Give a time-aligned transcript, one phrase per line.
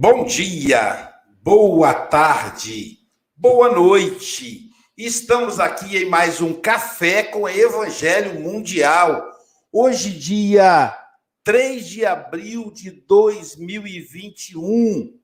[0.00, 1.12] Bom dia,
[1.42, 3.00] boa tarde,
[3.36, 4.70] boa noite.
[4.96, 9.28] Estamos aqui em mais um Café com Evangelho Mundial.
[9.72, 10.96] Hoje, dia
[11.42, 15.18] 3 de abril de 2021.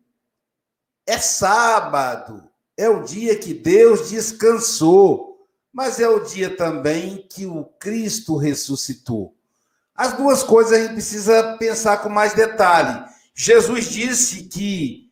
[1.06, 2.42] É sábado,
[2.76, 9.36] é o dia que Deus descansou, mas é o dia também que o Cristo ressuscitou.
[9.94, 13.13] As duas coisas a gente precisa pensar com mais detalhe.
[13.34, 15.10] Jesus disse que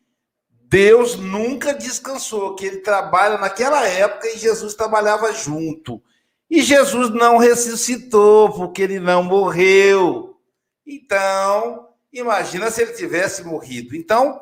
[0.49, 6.01] Deus nunca descansou, que ele trabalha naquela época e Jesus trabalhava junto.
[6.49, 10.39] E Jesus não ressuscitou, porque ele não morreu.
[10.85, 13.95] Então, imagina se ele tivesse morrido.
[13.95, 14.41] Então,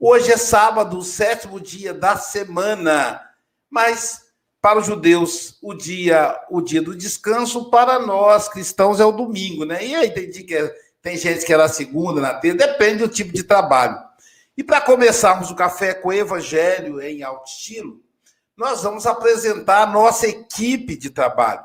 [0.00, 3.20] hoje é sábado, o sétimo dia da semana.
[3.70, 4.22] Mas
[4.60, 9.64] para os judeus, o dia, o dia do descanso, para nós cristãos é o domingo,
[9.64, 9.84] né?
[9.86, 12.98] E aí tem dia que é tem gente que era na segunda, na terça, depende
[12.98, 13.98] do tipo de trabalho.
[14.56, 18.02] E para começarmos o café com Evangelho em alto estilo,
[18.56, 21.64] nós vamos apresentar a nossa equipe de trabalho.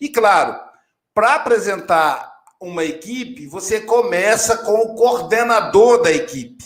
[0.00, 0.60] E claro,
[1.14, 6.64] para apresentar uma equipe, você começa com o coordenador da equipe.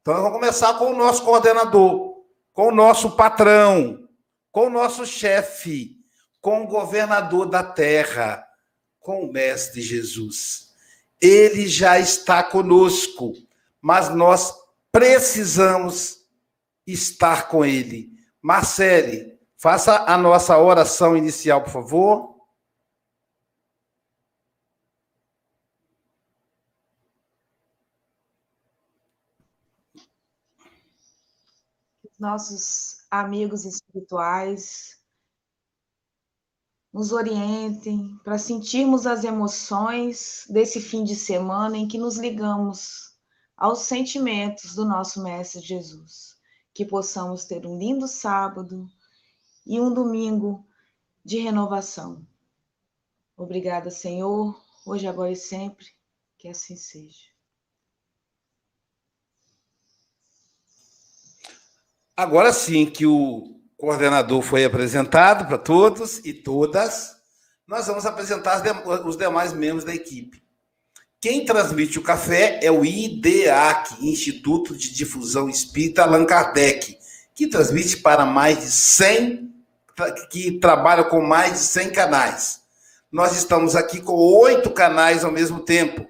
[0.00, 4.08] Então, nós vamos começar com o nosso coordenador, com o nosso patrão,
[4.50, 5.96] com o nosso chefe,
[6.40, 8.44] com o governador da terra,
[8.98, 10.69] com o Mestre Jesus.
[11.20, 13.34] Ele já está conosco,
[13.80, 14.54] mas nós
[14.90, 16.26] precisamos
[16.86, 18.10] estar com Ele.
[18.40, 22.30] Marcele, faça a nossa oração inicial, por favor.
[32.18, 34.99] Nossos amigos espirituais,
[36.92, 43.14] nos orientem para sentirmos as emoções desse fim de semana em que nos ligamos
[43.56, 46.36] aos sentimentos do nosso Mestre Jesus.
[46.74, 48.88] Que possamos ter um lindo sábado
[49.66, 50.66] e um domingo
[51.24, 52.26] de renovação.
[53.36, 55.86] Obrigada, Senhor, hoje, agora e sempre,
[56.36, 57.30] que assim seja.
[62.16, 67.16] Agora sim que o coordenador foi apresentado para todos e todas.
[67.66, 68.62] Nós vamos apresentar
[69.06, 70.42] os demais membros da equipe.
[71.18, 76.98] Quem transmite o café é o IDEAC, Instituto de Difusão Espírita Allan Kardec,
[77.34, 79.50] que transmite para mais de 100,
[80.30, 82.60] que trabalha com mais de 100 canais.
[83.10, 86.06] Nós estamos aqui com oito canais ao mesmo tempo.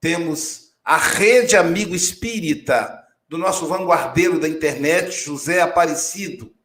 [0.00, 6.55] Temos a Rede Amigo Espírita, do nosso vanguardeiro da internet, José Aparecido.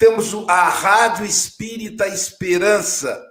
[0.00, 3.22] Temos a Rádio Espírita Esperança,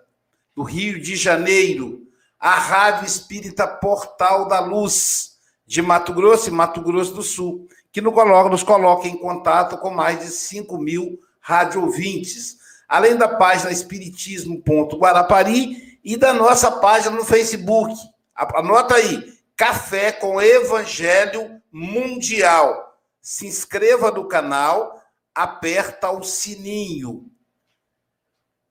[0.55, 2.03] do Rio de Janeiro,
[2.39, 5.31] a Rádio Espírita Portal da Luz,
[5.65, 10.19] de Mato Grosso e Mato Grosso do Sul, que nos coloca, em contato com mais
[10.19, 17.95] de 5 mil rádio ouvintes, além da página espiritismo.guarapari e da nossa página no Facebook.
[18.35, 22.95] Anota aí, Café com Evangelho Mundial.
[23.19, 24.98] Se inscreva no canal
[25.33, 27.29] aperta o sininho.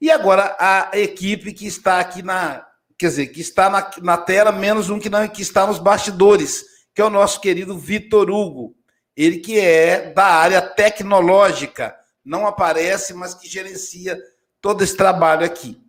[0.00, 4.52] E agora a equipe que está aqui na, quer dizer, que está na, na tela,
[4.52, 6.64] menos um que não que está nos bastidores,
[6.94, 8.76] que é o nosso querido Vitor Hugo.
[9.16, 14.16] Ele que é da área tecnológica, não aparece, mas que gerencia
[14.60, 15.80] todo esse trabalho aqui.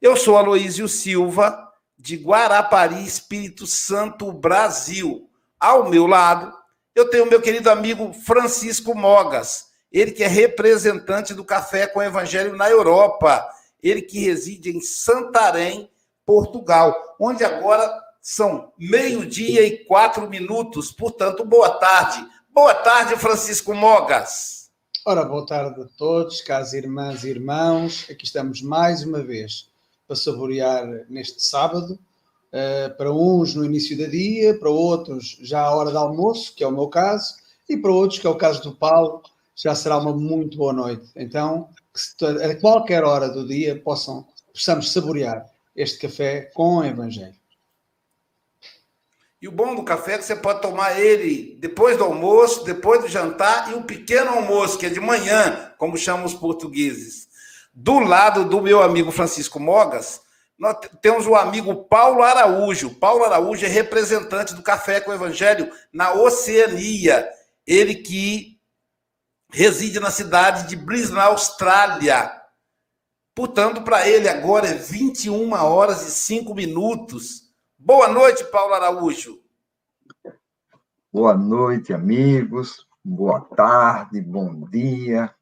[0.00, 1.68] Eu sou Aloísio Silva,
[1.98, 5.28] de Guarapari, Espírito Santo, Brasil.
[5.58, 6.56] Ao meu lado,
[6.94, 12.56] eu tenho meu querido amigo Francisco Mogas, ele que é representante do Café com Evangelho
[12.56, 13.48] na Europa,
[13.82, 15.90] ele que reside em Santarém,
[16.26, 17.90] Portugal, onde agora
[18.20, 22.26] são meio-dia e quatro minutos, portanto, boa tarde.
[22.52, 24.68] Boa tarde, Francisco Mogas.
[25.06, 28.06] Ora, boa tarde a todos, caras irmãs e irmãos.
[28.10, 29.70] Aqui estamos mais uma vez
[30.06, 31.98] para saborear neste sábado.
[32.48, 36.64] Uh, para uns no início do dia, para outros já à hora do almoço, que
[36.64, 37.34] é o meu caso,
[37.68, 39.22] e para outros, que é o caso do Paulo,
[39.58, 41.10] já será uma muito boa noite.
[41.16, 45.44] Então, que a qualquer hora do dia possam, possamos saborear
[45.74, 47.34] este café com o Evangelho.
[49.40, 53.00] E o bom do café é que você pode tomar ele depois do almoço, depois
[53.00, 57.28] do jantar e o pequeno almoço, que é de manhã, como chamam os portugueses.
[57.72, 60.20] Do lado do meu amigo Francisco Mogas,
[60.58, 62.90] nós temos o amigo Paulo Araújo.
[62.90, 67.28] Paulo Araújo é representante do Café com o Evangelho na Oceania.
[67.64, 68.57] Ele que
[69.50, 72.30] reside na cidade de Brisbane, Austrália.
[73.34, 77.52] Portanto, para ele agora é 21 horas e 5 minutos.
[77.78, 79.38] Boa noite, Paulo Araújo.
[81.12, 82.86] Boa noite, amigos.
[83.04, 85.32] Boa tarde, bom dia.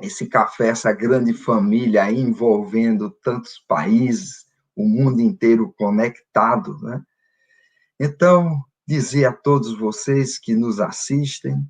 [0.00, 7.02] Esse café, essa grande família envolvendo tantos países, o mundo inteiro conectado, né?
[8.00, 11.68] Então, dizer a todos vocês que nos assistem,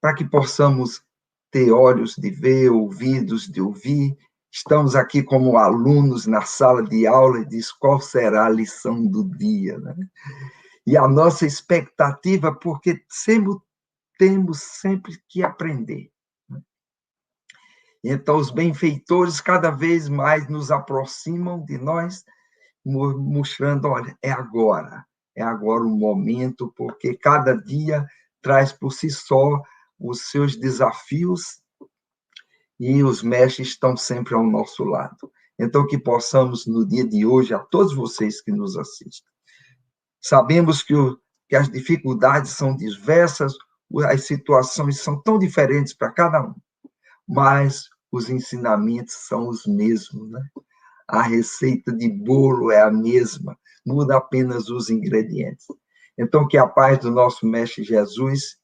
[0.00, 1.02] para que possamos
[1.50, 4.16] ter olhos de ver, ouvidos de ouvir,
[4.50, 9.24] estamos aqui como alunos na sala de aula e diz qual será a lição do
[9.24, 9.94] dia, né?
[10.86, 13.54] E a nossa expectativa, porque sempre,
[14.18, 16.10] temos sempre que aprender.
[16.48, 16.60] Né?
[18.02, 22.24] Então, os benfeitores cada vez mais nos aproximam de nós,
[22.84, 25.04] mostrando: olha, é agora,
[25.36, 28.06] é agora o momento, porque cada dia
[28.40, 29.62] traz por si só
[29.98, 31.60] os seus desafios
[32.78, 35.30] e os mestres estão sempre ao nosso lado.
[35.58, 39.28] Então, que possamos, no dia de hoje, a todos vocês que nos assistem,
[40.20, 41.18] sabemos que, o,
[41.48, 43.52] que as dificuldades são diversas,
[44.06, 46.54] as situações são tão diferentes para cada um,
[47.26, 50.42] mas os ensinamentos são os mesmos, né?
[51.08, 55.66] A receita de bolo é a mesma, muda apenas os ingredientes.
[56.18, 58.58] Então, que a paz do nosso Mestre Jesus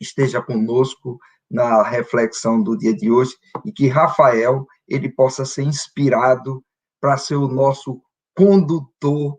[0.00, 1.18] esteja conosco
[1.50, 3.34] na reflexão do dia de hoje
[3.64, 6.64] e que Rafael ele possa ser inspirado
[7.00, 8.02] para ser o nosso
[8.36, 9.38] condutor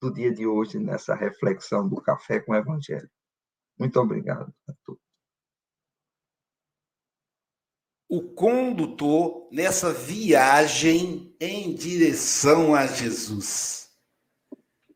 [0.00, 3.08] do dia de hoje nessa reflexão do café com o Evangelho.
[3.78, 5.02] Muito obrigado a todos.
[8.08, 13.90] O condutor nessa viagem em direção a Jesus.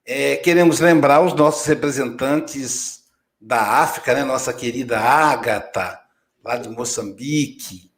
[0.04, 2.97] É, queremos lembrar os nossos representantes
[3.40, 4.25] da África, né?
[4.25, 6.00] nossa querida Ágata,
[6.44, 7.90] lá de Moçambique,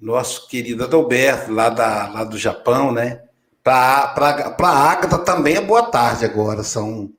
[0.00, 3.22] nosso querido Adalberto, lá, da, lá do Japão, né?
[3.62, 4.14] Para
[4.58, 7.12] a Ágata também é boa tarde agora, são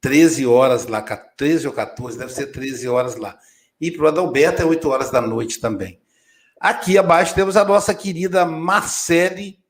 [0.00, 3.38] 13 horas lá, 13 ou 14, deve ser 13 horas lá.
[3.80, 6.00] E para o Adalberto é 8 horas da noite também.
[6.60, 9.62] Aqui abaixo temos a nossa querida Marcele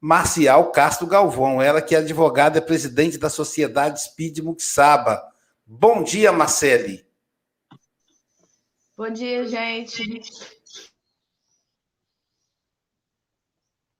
[0.00, 5.22] Marcial Castro Galvão, ela que é advogada e presidente da Sociedade Speed Muxaba.
[5.72, 7.06] Bom dia, Marcele.
[8.96, 10.02] Bom dia, gente.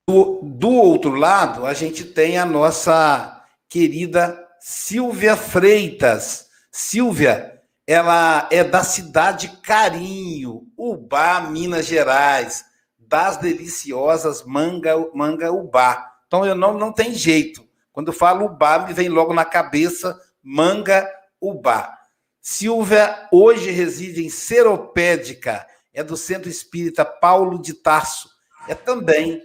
[0.08, 6.50] Do, do outro lado, a gente tem a nossa querida Silvia Freitas.
[6.72, 12.64] Silvia, ela é da cidade Carinho, Ubá, Minas Gerais,
[12.99, 16.17] das deliciosas manga, manga Ubá.
[16.26, 17.64] Então, eu não, não tem jeito.
[17.93, 21.19] Quando eu falo Ubá, me vem logo na cabeça manga Ubá.
[22.41, 28.29] Silvia hoje reside em Seropédica, é do Centro Espírita Paulo de Tarso.
[28.69, 29.43] É também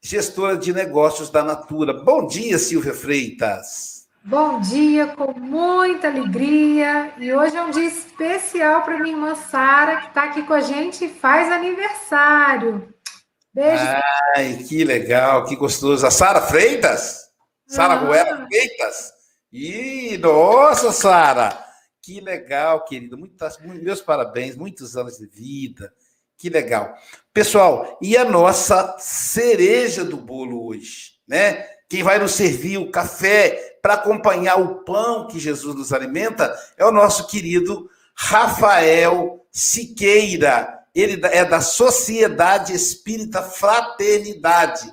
[0.00, 1.92] gestora de negócios da Natura.
[1.92, 4.06] Bom dia, Silvia Freitas.
[4.24, 7.12] Bom dia, com muita alegria.
[7.18, 10.60] E hoje é um dia especial para minha irmã Sara, que está aqui com a
[10.60, 12.92] gente e faz aniversário.
[13.54, 13.84] Beijo.
[14.36, 16.06] Ai, que legal, que gostoso.
[16.06, 17.20] A Sara Freitas?
[17.68, 18.04] Sara ah.
[18.04, 19.15] Goela Freitas?
[19.52, 21.64] Ih, nossa, Sara!
[22.02, 23.16] Que legal, querido.
[23.18, 25.92] Muitas, meus parabéns, muitos anos de vida.
[26.38, 26.94] Que legal.
[27.32, 31.66] Pessoal, e a nossa cereja do bolo hoje, né?
[31.88, 36.84] Quem vai nos servir o café para acompanhar o pão que Jesus nos alimenta é
[36.84, 40.76] o nosso querido Rafael Siqueira.
[40.94, 44.92] Ele é da Sociedade Espírita Fraternidade,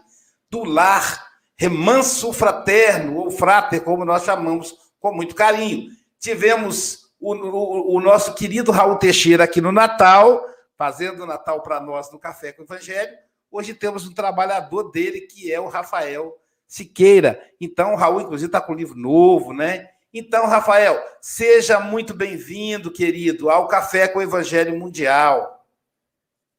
[0.49, 5.89] do lar Remanso Fraterno, ou Frater, como nós chamamos com muito carinho.
[6.19, 10.45] Tivemos o, o, o nosso querido Raul Teixeira aqui no Natal,
[10.77, 13.15] fazendo o Natal para nós no Café com o Evangelho.
[13.51, 17.39] Hoje temos um trabalhador dele, que é o Rafael Siqueira.
[17.61, 19.89] Então, o Raul, inclusive, está com um livro novo, né?
[20.13, 25.65] Então, Rafael, seja muito bem-vindo, querido, ao Café com o Evangelho Mundial.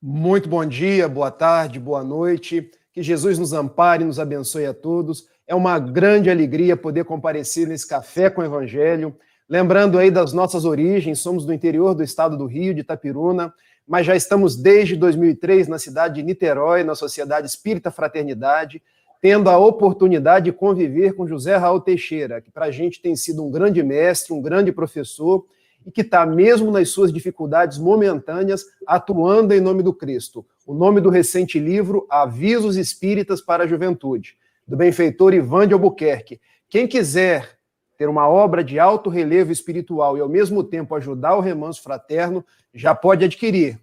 [0.01, 2.71] Muito bom dia, boa tarde, boa noite.
[2.95, 5.29] Que Jesus nos ampare e nos abençoe a todos.
[5.47, 9.15] É uma grande alegria poder comparecer nesse Café com o Evangelho.
[9.47, 13.53] Lembrando aí das nossas origens, somos do interior do estado do Rio, de Itapiruna
[13.87, 18.83] mas já estamos desde 2003 na cidade de Niterói, na Sociedade Espírita Fraternidade,
[19.21, 23.45] tendo a oportunidade de conviver com José Raul Teixeira, que para a gente tem sido
[23.45, 25.45] um grande mestre, um grande professor,
[25.87, 30.45] e que está, mesmo nas suas dificuldades momentâneas, atuando em nome do Cristo.
[30.65, 36.41] O nome do recente livro, Avisos Espíritas para a Juventude, do benfeitor Ivan de Albuquerque.
[36.69, 37.59] Quem quiser
[37.97, 42.45] ter uma obra de alto relevo espiritual e, ao mesmo tempo, ajudar o remanso fraterno,
[42.73, 43.79] já pode adquirir.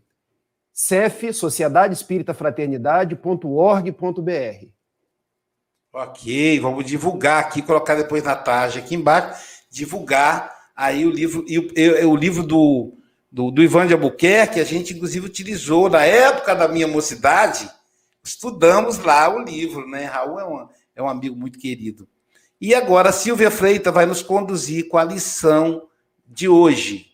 [0.74, 4.66] CEF, Sociedade Espírita Fraternidade.org.br.
[5.94, 11.60] Ok, vamos divulgar aqui, colocar depois na tarde aqui embaixo, divulgar Aí o livro, e
[11.60, 12.98] o, o livro do,
[13.32, 17.70] do, do Ivan de Albuquerque, a gente inclusive utilizou na época da minha mocidade,
[18.24, 20.06] estudamos lá o livro, né?
[20.06, 22.08] Raul é um, é um amigo muito querido.
[22.60, 25.88] E agora Silvia Freitas vai nos conduzir com a lição
[26.28, 27.10] de hoje.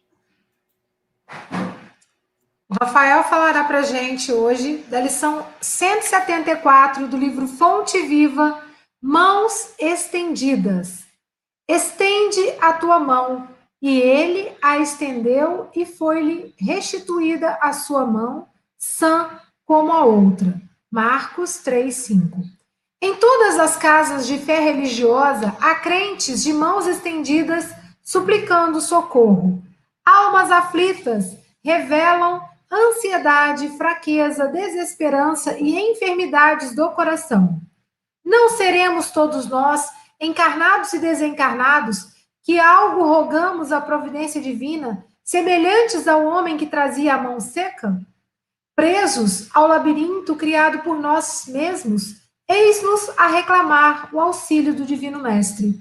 [2.70, 8.62] O Rafael falará para gente hoje da lição 174 do livro Fonte Viva,
[9.02, 11.06] Mãos Estendidas.
[11.66, 13.48] Estende a tua mão,
[13.82, 19.30] e ele a estendeu, e foi-lhe restituída a sua mão, sã
[19.66, 20.60] como a outra.
[20.90, 22.42] Marcos 3, 5.
[23.02, 29.62] Em todas as casas de fé religiosa há crentes de mãos estendidas suplicando socorro.
[30.04, 32.42] Almas aflitas revelam
[32.72, 37.62] ansiedade, fraqueza, desesperança e enfermidades do coração.
[38.26, 42.17] Não seremos todos nós, encarnados e desencarnados,
[42.48, 48.02] que algo rogamos à providência divina, semelhantes ao homem que trazia a mão seca?
[48.74, 55.78] Presos ao labirinto criado por nós mesmos, eis-nos a reclamar o auxílio do Divino Mestre.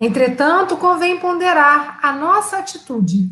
[0.00, 3.30] Entretanto, convém ponderar a nossa atitude.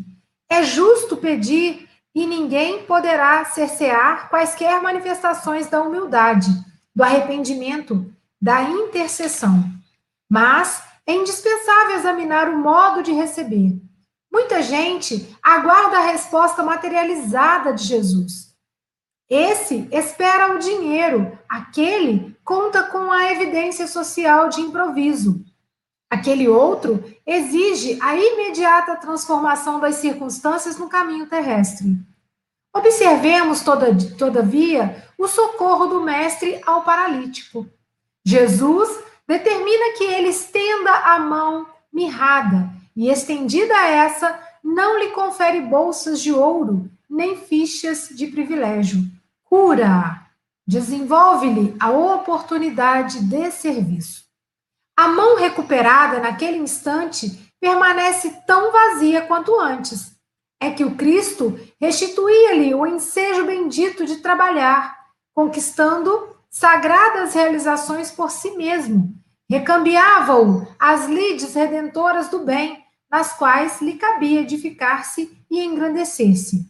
[0.49, 6.49] É justo pedir e ninguém poderá cercear quaisquer manifestações da humildade,
[6.95, 8.09] do arrependimento,
[8.41, 9.65] da intercessão.
[10.29, 13.75] Mas é indispensável examinar o modo de receber.
[14.31, 18.55] Muita gente aguarda a resposta materializada de Jesus.
[19.27, 25.43] Esse espera o dinheiro, aquele conta com a evidência social de improviso.
[26.11, 31.97] Aquele outro exige a imediata transformação das circunstâncias no caminho terrestre.
[32.71, 37.67] Observemos, toda, todavia, o socorro do Mestre ao paralítico.
[38.23, 46.19] Jesus determina que ele estenda a mão mirrada, e estendida essa, não lhe confere bolsas
[46.19, 48.99] de ouro, nem fichas de privilégio.
[49.43, 50.25] Cura!
[50.65, 54.23] Desenvolve-lhe a oportunidade de serviço.
[54.97, 60.11] A mão recuperada naquele instante permanece tão vazia quanto antes.
[60.59, 64.97] É que o Cristo restituía-lhe o ensejo bendito de trabalhar,
[65.35, 69.18] conquistando sagradas realizações por si mesmo.
[69.49, 76.69] Recambiava-o às lides redentoras do bem, nas quais lhe cabia edificar-se e engrandecer-se.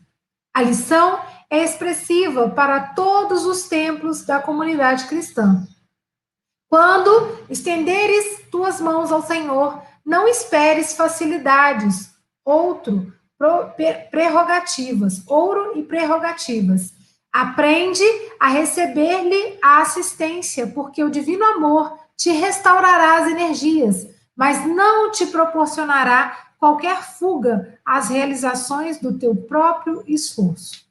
[0.55, 1.19] A lição
[1.49, 5.67] é expressiva para todos os templos da comunidade cristã.
[6.69, 12.11] Quando estenderes tuas mãos ao Senhor, não esperes facilidades,
[12.45, 13.11] outro,
[14.09, 16.93] prerrogativas, ouro e prerrogativas.
[17.31, 18.03] Aprende
[18.39, 25.25] a receber-lhe a assistência, porque o divino amor te restaurará as energias, mas não te
[25.27, 30.85] proporcionará qualquer fuga às realizações do teu próprio esforço.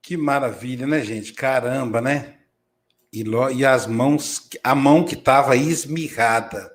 [0.00, 1.34] Que maravilha, né, gente?
[1.34, 2.38] Caramba, né?
[3.12, 3.22] E,
[3.54, 6.74] e as mãos, a mão que estava esmirrada.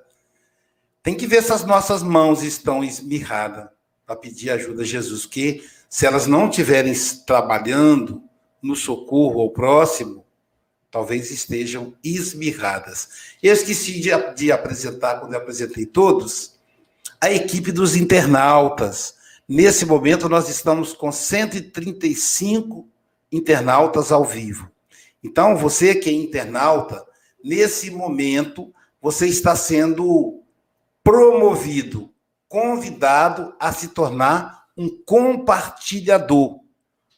[1.02, 3.68] Tem que ver se as nossas mãos estão esmirradas
[4.06, 6.94] para pedir ajuda a Jesus, porque se elas não estiverem
[7.26, 8.22] trabalhando
[8.64, 10.24] no socorro ao próximo,
[10.90, 13.10] talvez estejam esmirradas.
[13.42, 16.54] Eu esqueci de, de apresentar, quando eu apresentei todos,
[17.20, 19.16] a equipe dos internautas.
[19.46, 22.88] Nesse momento, nós estamos com 135
[23.30, 24.70] internautas ao vivo.
[25.22, 27.04] Então, você que é internauta,
[27.44, 30.40] nesse momento, você está sendo
[31.02, 32.10] promovido,
[32.48, 36.63] convidado a se tornar um compartilhador.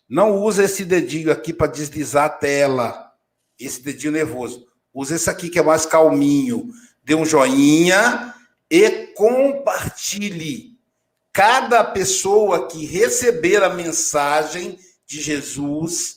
[0.08, 3.12] Não usa esse dedinho aqui para deslizar a tela,
[3.58, 4.66] esse dedinho nervoso.
[4.94, 6.70] Usa esse aqui que é mais calminho.
[7.02, 8.34] Dê um joinha
[8.70, 10.76] e compartilhe.
[11.32, 16.16] Cada pessoa que receber a mensagem de Jesus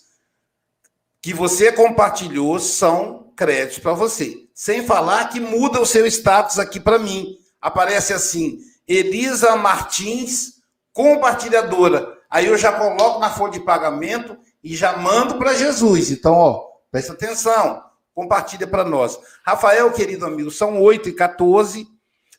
[1.22, 4.48] que você compartilhou são créditos para você.
[4.54, 7.38] Sem falar que muda o seu status aqui para mim.
[7.62, 10.62] Aparece assim: Elisa Martins,
[10.94, 12.18] compartilhadora.
[12.30, 16.12] Aí eu já coloco na folha de pagamento e já mando para Jesus.
[16.12, 17.84] Então, ó, presta atenção,
[18.14, 19.20] compartilha para nós.
[19.44, 21.88] Rafael, querido amigo, são 8 e 14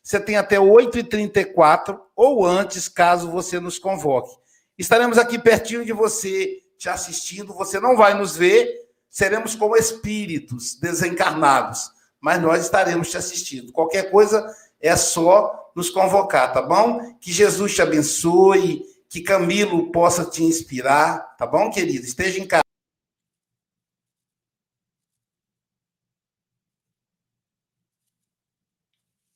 [0.02, 4.36] Você tem até 8 e 34 ou antes, caso você nos convoque.
[4.78, 7.52] Estaremos aqui pertinho de você, te assistindo.
[7.54, 8.68] Você não vai nos ver,
[9.10, 13.72] seremos como espíritos desencarnados, mas nós estaremos te assistindo.
[13.72, 14.46] Qualquer coisa
[14.80, 17.16] é só nos convocar, tá bom?
[17.20, 22.04] Que Jesus te abençoe, que Camilo possa te inspirar, tá bom, querido?
[22.04, 22.62] Esteja em casa.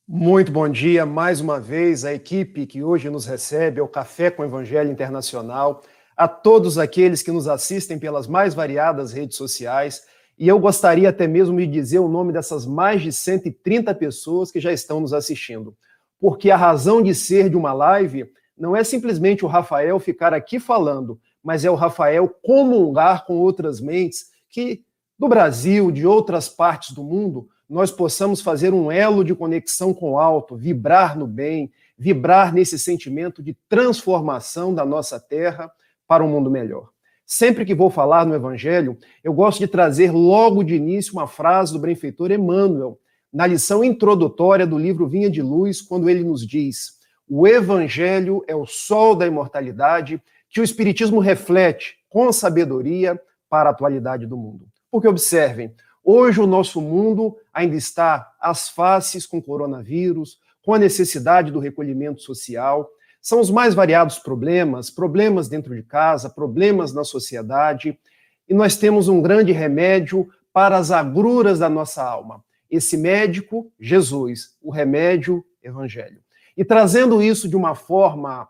[0.07, 4.45] Muito bom dia mais uma vez à equipe que hoje nos recebe ao Café com
[4.45, 5.83] Evangelho Internacional,
[6.17, 10.07] a todos aqueles que nos assistem pelas mais variadas redes sociais.
[10.39, 14.61] E eu gostaria até mesmo de dizer o nome dessas mais de 130 pessoas que
[14.61, 15.77] já estão nos assistindo.
[16.21, 20.61] Porque a razão de ser de uma live não é simplesmente o Rafael ficar aqui
[20.61, 24.83] falando, mas é o Rafael comungar com outras mentes que
[25.19, 30.13] do Brasil, de outras partes do mundo, nós possamos fazer um elo de conexão com
[30.13, 35.71] o alto, vibrar no bem, vibrar nesse sentimento de transformação da nossa terra
[36.07, 36.89] para um mundo melhor.
[37.25, 41.73] Sempre que vou falar no Evangelho, eu gosto de trazer logo de início uma frase
[41.73, 42.99] do benfeitor Emmanuel,
[43.33, 46.94] na lição introdutória do livro Vinha de Luz, quando ele nos diz:
[47.29, 53.73] o Evangelho é o sol da imortalidade que o Espiritismo reflete com sabedoria para a
[53.73, 54.67] atualidade do mundo.
[54.91, 55.75] Porque observem,
[56.07, 62.21] Hoje o nosso mundo ainda está às faces com coronavírus, com a necessidade do recolhimento
[62.21, 62.91] social.
[63.23, 67.99] São os mais variados problemas, problemas dentro de casa, problemas na sociedade,
[68.47, 72.45] e nós temos um grande remédio para as agruras da nossa alma.
[72.71, 76.21] Esse médico, Jesus, o remédio, Evangelho.
[76.57, 78.49] E trazendo isso de uma forma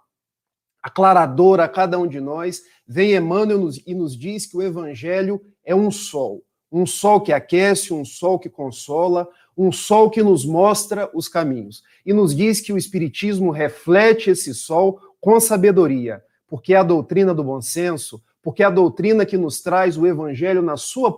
[0.83, 5.75] aclaradora a cada um de nós, vem Emmanuel e nos diz que o Evangelho é
[5.75, 11.09] um sol um sol que aquece, um sol que consola, um sol que nos mostra
[11.15, 11.85] os caminhos.
[12.05, 17.33] E nos diz que o Espiritismo reflete esse sol com sabedoria, porque é a doutrina
[17.33, 21.17] do bom senso, porque é a doutrina que nos traz o Evangelho na sua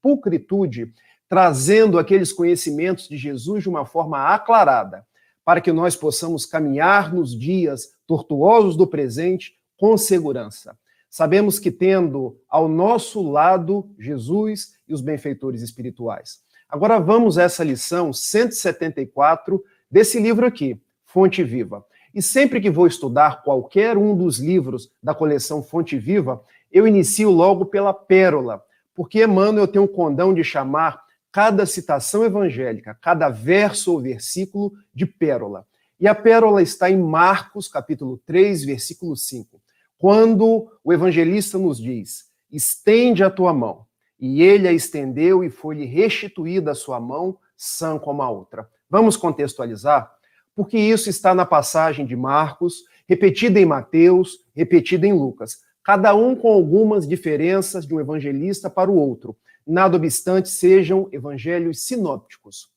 [0.00, 0.92] pulcritude,
[1.28, 5.04] trazendo aqueles conhecimentos de Jesus de uma forma aclarada,
[5.44, 10.76] para que nós possamos caminhar nos dias tortuosos do presente com segurança.
[11.10, 16.40] Sabemos que tendo ao nosso lado Jesus e os benfeitores espirituais.
[16.68, 21.84] Agora vamos a essa lição 174 desse livro aqui, Fonte Viva.
[22.14, 27.30] E sempre que vou estudar qualquer um dos livros da coleção Fonte Viva, eu inicio
[27.30, 28.62] logo pela pérola,
[28.94, 31.02] porque Emmanuel tem um condão de chamar
[31.32, 35.66] cada citação evangélica, cada verso ou versículo de pérola.
[35.98, 39.62] E a pérola está em Marcos, capítulo 3, versículo 5
[40.02, 43.86] quando o evangelista nos diz: estende a tua mão,
[44.18, 48.68] e ele a estendeu e foi-lhe restituída a sua mão, sã como a outra.
[48.90, 50.12] Vamos contextualizar?
[50.56, 56.34] Porque isso está na passagem de Marcos, repetida em Mateus, repetida em Lucas, cada um
[56.34, 62.68] com algumas diferenças de um evangelista para o outro, nada obstante sejam evangelhos sinópticos.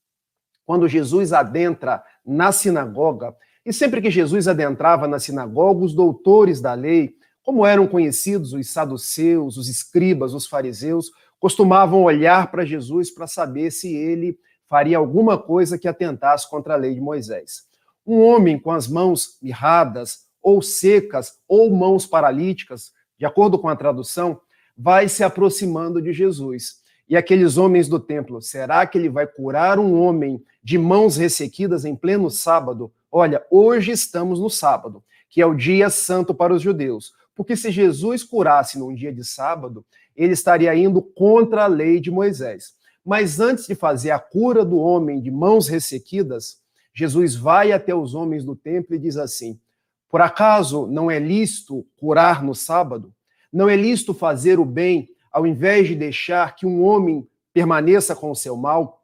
[0.66, 6.74] Quando Jesus adentra na sinagoga, e sempre que Jesus adentrava na sinagoga, os doutores da
[6.74, 13.28] lei, como eram conhecidos os saduceus, os escribas, os fariseus, costumavam olhar para Jesus para
[13.28, 17.64] saber se ele faria alguma coisa que atentasse contra a lei de Moisés.
[18.06, 23.76] Um homem com as mãos mirradas, ou secas, ou mãos paralíticas, de acordo com a
[23.76, 24.40] tradução,
[24.78, 26.82] vai se aproximando de Jesus.
[27.08, 31.86] E aqueles homens do templo, será que ele vai curar um homem de mãos ressequidas
[31.86, 32.92] em pleno sábado?
[33.12, 37.14] Olha, hoje estamos no sábado, que é o dia santo para os judeus.
[37.36, 39.86] Porque se Jesus curasse num dia de sábado,
[40.16, 42.74] ele estaria indo contra a lei de Moisés.
[43.06, 46.60] Mas antes de fazer a cura do homem de mãos ressequidas,
[46.94, 49.60] Jesus vai até os homens do templo e diz assim:
[50.10, 53.14] Por acaso não é lícito curar no sábado?
[53.56, 58.30] Não é lícito fazer o bem ao invés de deixar que um homem permaneça com
[58.30, 59.02] o seu mal?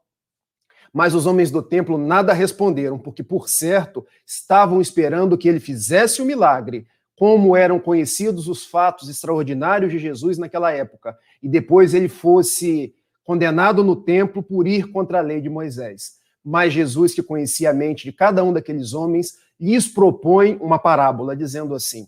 [0.91, 6.21] Mas os homens do templo nada responderam, porque, por certo, estavam esperando que ele fizesse
[6.21, 6.85] o milagre,
[7.15, 13.85] como eram conhecidos os fatos extraordinários de Jesus naquela época, e depois ele fosse condenado
[13.85, 16.17] no templo por ir contra a lei de Moisés.
[16.43, 21.37] Mas Jesus, que conhecia a mente de cada um daqueles homens, lhes propõe uma parábola,
[21.37, 22.05] dizendo assim: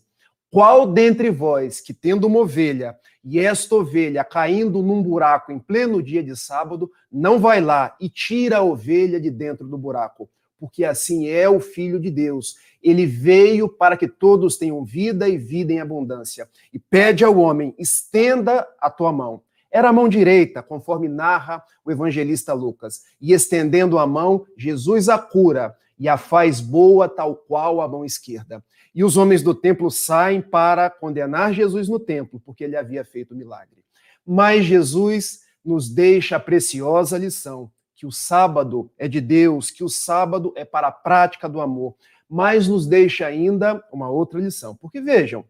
[0.53, 5.99] Qual dentre vós, que tendo uma ovelha e esta ovelha caindo num buraco em pleno
[5.99, 10.85] dia de sábado, não vai lá e tira a ovelha de dentro do buraco, porque
[10.85, 12.53] assim é o Filho de Deus.
[12.83, 16.47] Ele veio para que todos tenham vida e vida em abundância.
[16.71, 19.41] E pede ao homem: estenda a tua mão.
[19.71, 23.01] Era a mão direita, conforme narra o evangelista Lucas.
[23.19, 28.03] E estendendo a mão, Jesus a cura e a faz boa, tal qual a mão
[28.03, 28.63] esquerda.
[28.93, 33.34] E os homens do templo saem para condenar Jesus no templo, porque ele havia feito
[33.34, 33.84] o milagre.
[34.25, 37.71] Mas Jesus nos deixa a preciosa lição
[38.03, 41.95] que o sábado é de Deus, que o sábado é para a prática do amor.
[42.29, 44.75] Mas nos deixa ainda uma outra lição.
[44.75, 45.45] Porque vejam,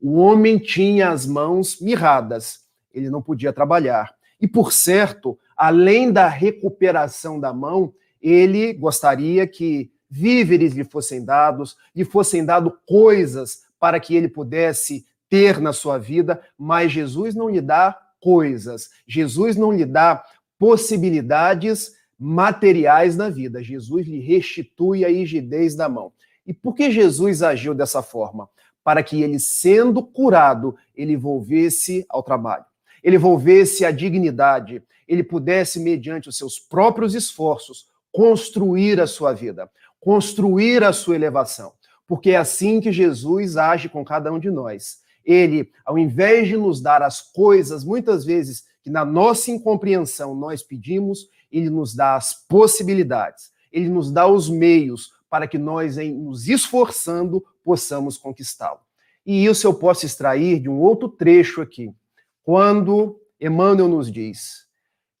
[0.00, 2.60] o homem tinha as mãos mirradas,
[2.94, 4.14] ele não podia trabalhar.
[4.40, 11.76] E por certo, além da recuperação da mão, ele gostaria que víveres lhe fossem dados,
[11.94, 17.48] lhe fossem dado coisas para que ele pudesse ter na sua vida, mas Jesus não
[17.48, 18.88] lhe dá coisas.
[19.06, 20.24] Jesus não lhe dá
[20.58, 23.62] possibilidades materiais na vida.
[23.62, 26.12] Jesus lhe restitui a rigidez da mão.
[26.46, 28.48] E por que Jesus agiu dessa forma?
[28.82, 32.64] Para que ele, sendo curado, ele volvesse ao trabalho,
[33.02, 37.86] ele volvesse à dignidade, ele pudesse, mediante os seus próprios esforços,
[38.18, 41.74] construir a sua vida, construir a sua elevação.
[42.04, 44.98] Porque é assim que Jesus age com cada um de nós.
[45.24, 50.64] Ele, ao invés de nos dar as coisas, muitas vezes, que na nossa incompreensão nós
[50.64, 56.12] pedimos, ele nos dá as possibilidades, ele nos dá os meios para que nós, em
[56.12, 58.80] nos esforçando, possamos conquistá-lo.
[59.24, 61.94] E isso eu posso extrair de um outro trecho aqui,
[62.42, 64.66] quando Emmanuel nos diz: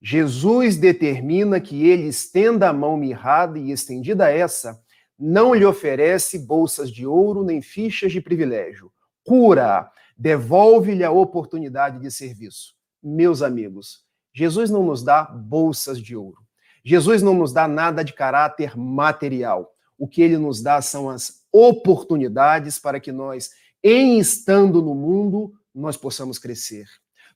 [0.00, 4.80] Jesus determina que ele estenda a mão mirrada e estendida essa,
[5.18, 8.92] não lhe oferece bolsas de ouro nem fichas de privilégio.
[9.24, 12.74] Cura, devolve-lhe a oportunidade de serviço.
[13.02, 16.38] Meus amigos, Jesus não nos dá bolsas de ouro.
[16.84, 19.74] Jesus não nos dá nada de caráter material.
[19.98, 23.50] O que ele nos dá são as oportunidades para que nós,
[23.82, 26.86] em estando no mundo, nós possamos crescer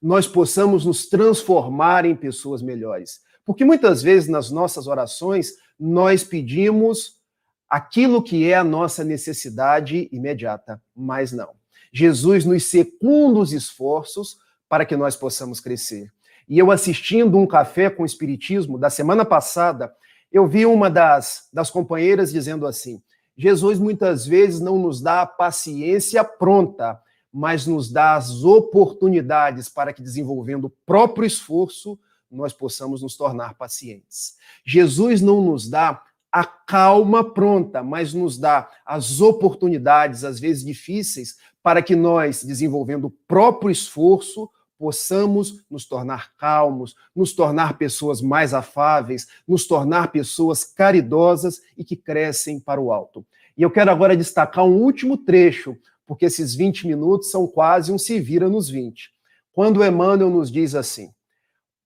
[0.02, 3.20] nós possamos nos transformar em pessoas melhores.
[3.44, 7.20] Porque muitas vezes nas nossas orações nós pedimos
[7.68, 11.50] aquilo que é a nossa necessidade imediata, mas não.
[11.92, 14.36] Jesus nos secunda os esforços
[14.68, 16.10] para que nós possamos crescer.
[16.48, 19.92] E eu assistindo um café com o Espiritismo da semana passada,
[20.30, 23.02] eu vi uma das, das companheiras dizendo assim:
[23.36, 27.00] Jesus muitas vezes não nos dá a paciência pronta,
[27.32, 31.98] mas nos dá as oportunidades para que, desenvolvendo o próprio esforço,
[32.30, 34.36] nós possamos nos tornar pacientes.
[34.64, 41.36] Jesus não nos dá a calma pronta, mas nos dá as oportunidades, às vezes difíceis,
[41.62, 48.52] para que nós, desenvolvendo o próprio esforço, possamos nos tornar calmos, nos tornar pessoas mais
[48.52, 53.24] afáveis, nos tornar pessoas caridosas e que crescem para o alto.
[53.56, 55.76] E eu quero agora destacar um último trecho
[56.12, 59.11] porque esses 20 minutos são quase um se vira nos 20.
[59.51, 61.11] Quando Emmanuel nos diz assim: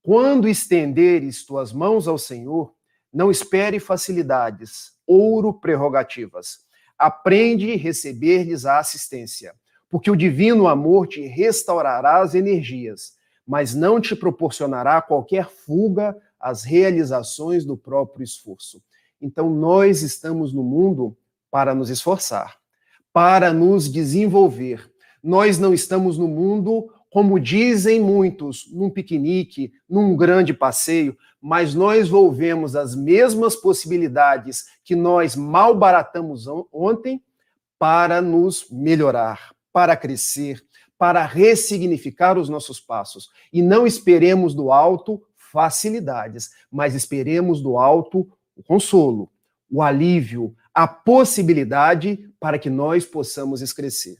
[0.03, 2.73] Quando estenderes tuas mãos ao Senhor,
[3.13, 6.57] não espere facilidades, ouro prerrogativas.
[6.97, 9.55] Aprende a receber-lhes a assistência,
[9.89, 13.13] porque o divino amor te restaurará as energias,
[13.47, 18.83] mas não te proporcionará qualquer fuga às realizações do próprio esforço.
[19.21, 21.17] Então, nós estamos no mundo
[21.49, 22.57] para nos esforçar
[23.13, 24.91] para nos desenvolver.
[25.23, 32.09] Nós não estamos no mundo, como dizem muitos, num piquenique, num grande passeio, mas nós
[32.09, 37.23] volvemos as mesmas possibilidades que nós mal baratamos ontem
[37.79, 40.63] para nos melhorar, para crescer,
[40.97, 43.29] para ressignificar os nossos passos.
[43.53, 49.29] E não esperemos do alto facilidades, mas esperemos do alto o consolo,
[49.69, 54.15] o alívio, a possibilidade para que nós possamos crescer.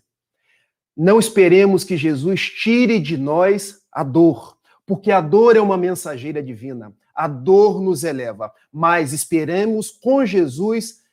[0.97, 6.41] Não esperemos que Jesus tire de nós a dor, porque a dor é uma mensageira
[6.41, 6.91] divina.
[7.13, 11.03] A dor nos eleva, mas esperemos com Jesus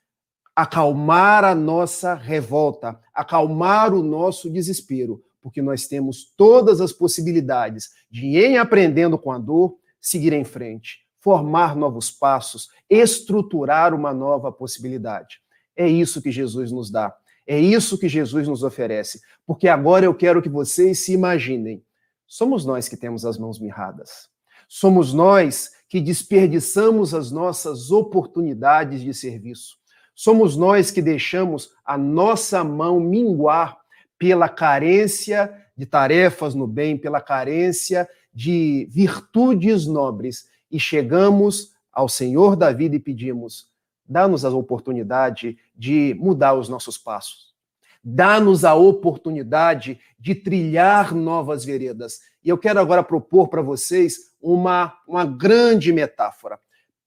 [0.57, 8.39] acalmar a nossa revolta, acalmar o nosso desespero, porque nós temos todas as possibilidades de,
[8.39, 15.41] em aprendendo com a dor, seguir em frente formar novos passos, estruturar uma nova possibilidade.
[15.75, 17.17] É isso que Jesus nos dá.
[17.47, 19.23] É isso que Jesus nos oferece.
[19.47, 21.83] Porque agora eu quero que vocês se imaginem.
[22.27, 24.29] Somos nós que temos as mãos mirradas.
[24.69, 29.79] Somos nós que desperdiçamos as nossas oportunidades de serviço.
[30.15, 33.79] Somos nós que deixamos a nossa mão minguar
[34.19, 42.57] pela carência de tarefas no bem, pela carência de virtudes nobres e chegamos ao Senhor
[42.57, 43.69] da vida e pedimos:
[44.05, 47.55] dá-nos a oportunidade de mudar os nossos passos.
[48.03, 52.23] Dá-nos a oportunidade de trilhar novas veredas.
[52.43, 56.59] E eu quero agora propor para vocês uma, uma grande metáfora.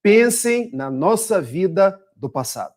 [0.02, 2.74] Pensem na nossa vida do passado,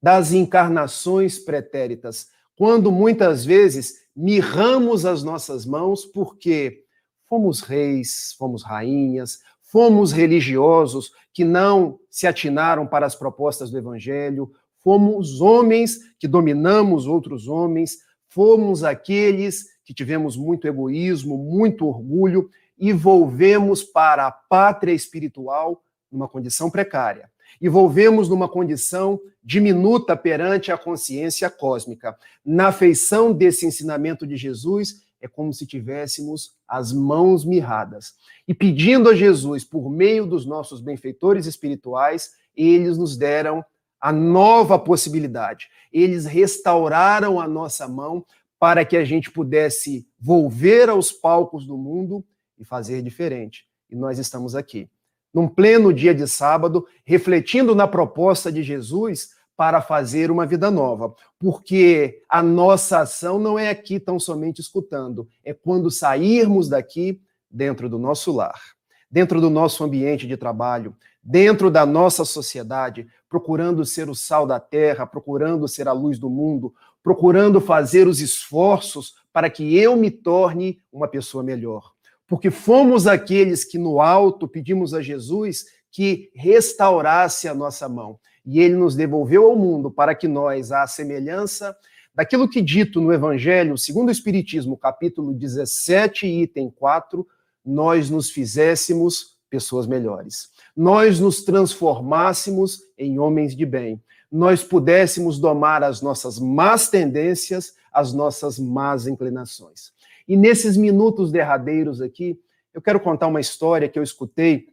[0.00, 6.84] das encarnações pretéritas, quando muitas vezes mirramos as nossas mãos porque
[7.32, 9.40] fomos reis, fomos rainhas,
[9.72, 17.06] fomos religiosos que não se atinaram para as propostas do evangelho, fomos homens que dominamos
[17.06, 17.96] outros homens,
[18.28, 26.28] fomos aqueles que tivemos muito egoísmo, muito orgulho e volvemos para a pátria espiritual numa
[26.28, 27.30] condição precária.
[27.60, 32.16] e volvemos numa condição diminuta perante a consciência cósmica.
[32.44, 38.14] Na feição desse ensinamento de Jesus, é como se tivéssemos as mãos mirradas.
[38.46, 43.64] E pedindo a Jesus, por meio dos nossos benfeitores espirituais, eles nos deram
[44.00, 45.68] a nova possibilidade.
[45.92, 48.26] Eles restauraram a nossa mão
[48.58, 52.24] para que a gente pudesse volver aos palcos do mundo
[52.58, 53.64] e fazer diferente.
[53.88, 54.90] E nós estamos aqui,
[55.32, 59.30] num pleno dia de sábado, refletindo na proposta de Jesus
[59.62, 65.28] para fazer uma vida nova, porque a nossa ação não é aqui tão somente escutando,
[65.44, 68.60] é quando sairmos daqui dentro do nosso lar,
[69.08, 74.58] dentro do nosso ambiente de trabalho, dentro da nossa sociedade, procurando ser o sal da
[74.58, 80.10] terra, procurando ser a luz do mundo, procurando fazer os esforços para que eu me
[80.10, 81.92] torne uma pessoa melhor.
[82.26, 88.60] Porque fomos aqueles que no alto pedimos a Jesus que restaurasse a nossa mão e
[88.60, 91.76] ele nos devolveu ao mundo para que nós, à semelhança
[92.14, 97.26] daquilo que dito no Evangelho, segundo o Espiritismo, capítulo 17, item 4,
[97.64, 100.50] nós nos fizéssemos pessoas melhores.
[100.76, 104.02] Nós nos transformássemos em homens de bem.
[104.30, 109.92] Nós pudéssemos domar as nossas más tendências, as nossas más inclinações.
[110.26, 112.38] E nesses minutos derradeiros aqui,
[112.72, 114.68] eu quero contar uma história que eu escutei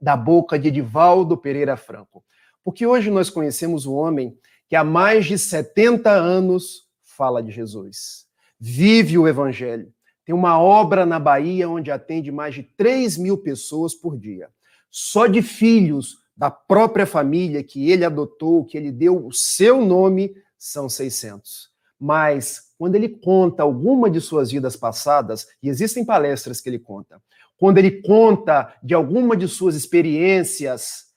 [0.00, 2.22] da boca de Edivaldo Pereira Franco.
[2.64, 4.36] Porque hoje nós conhecemos um homem
[4.68, 8.26] que há mais de 70 anos fala de Jesus,
[8.58, 9.92] vive o Evangelho.
[10.24, 14.48] Tem uma obra na Bahia onde atende mais de 3 mil pessoas por dia.
[14.90, 20.34] Só de filhos da própria família que ele adotou, que ele deu o seu nome,
[20.56, 21.70] são 600.
[21.98, 27.20] Mas quando ele conta alguma de suas vidas passadas, e existem palestras que ele conta,
[27.56, 31.11] quando ele conta de alguma de suas experiências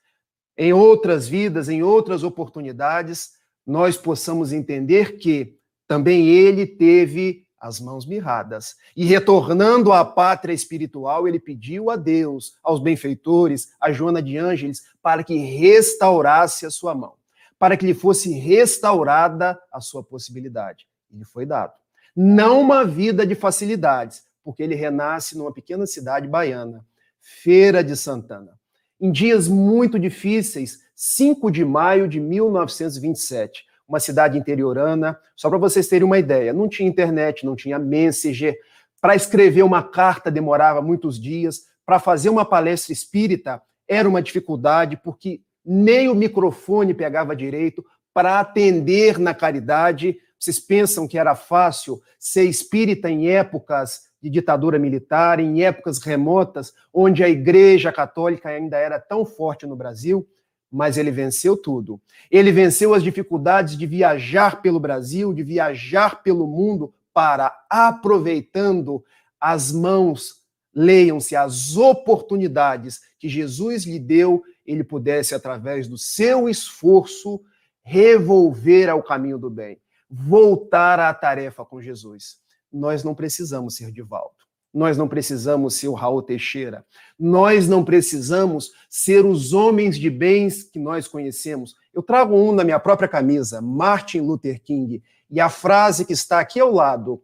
[0.56, 3.32] em outras vidas, em outras oportunidades,
[3.66, 8.76] nós possamos entender que também ele teve as mãos mirradas.
[8.96, 14.84] E retornando à pátria espiritual, ele pediu a Deus, aos benfeitores, a Joana de Ângeles,
[15.02, 17.14] para que restaurasse a sua mão,
[17.58, 20.86] para que lhe fosse restaurada a sua possibilidade.
[21.10, 21.72] E lhe foi dado.
[22.14, 26.86] Não uma vida de facilidades, porque ele renasce numa pequena cidade baiana,
[27.20, 28.56] Feira de Santana
[29.00, 35.18] em dias muito difíceis, 5 de maio de 1927, uma cidade interiorana.
[35.36, 38.56] Só para vocês terem uma ideia, não tinha internet, não tinha Messenger.
[39.00, 41.66] Para escrever uma carta demorava muitos dias.
[41.84, 47.84] Para fazer uma palestra espírita era uma dificuldade, porque nem o microfone pegava direito.
[48.14, 54.78] Para atender na caridade, vocês pensam que era fácil ser espírita em épocas de ditadura
[54.78, 60.26] militar, em épocas remotas, onde a Igreja Católica ainda era tão forte no Brasil,
[60.70, 62.00] mas ele venceu tudo.
[62.30, 69.02] Ele venceu as dificuldades de viajar pelo Brasil, de viajar pelo mundo, para, aproveitando
[69.40, 70.42] as mãos,
[70.74, 77.40] leiam-se, as oportunidades que Jesus lhe deu, ele pudesse, através do seu esforço,
[77.82, 79.78] revolver ao caminho do bem,
[80.10, 84.34] voltar à tarefa com Jesus nós não precisamos ser Divaldo.
[84.76, 86.84] Nós não precisamos ser o Raul Teixeira.
[87.18, 91.74] Nós não precisamos ser os homens de bens que nós conhecemos.
[91.94, 96.40] Eu trago um na minha própria camisa, Martin Luther King, e a frase que está
[96.40, 97.22] aqui ao lado: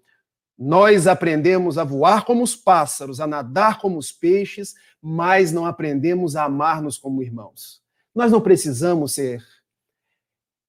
[0.58, 6.36] Nós aprendemos a voar como os pássaros, a nadar como os peixes, mas não aprendemos
[6.36, 7.82] a amar-nos como irmãos.
[8.14, 9.44] Nós não precisamos ser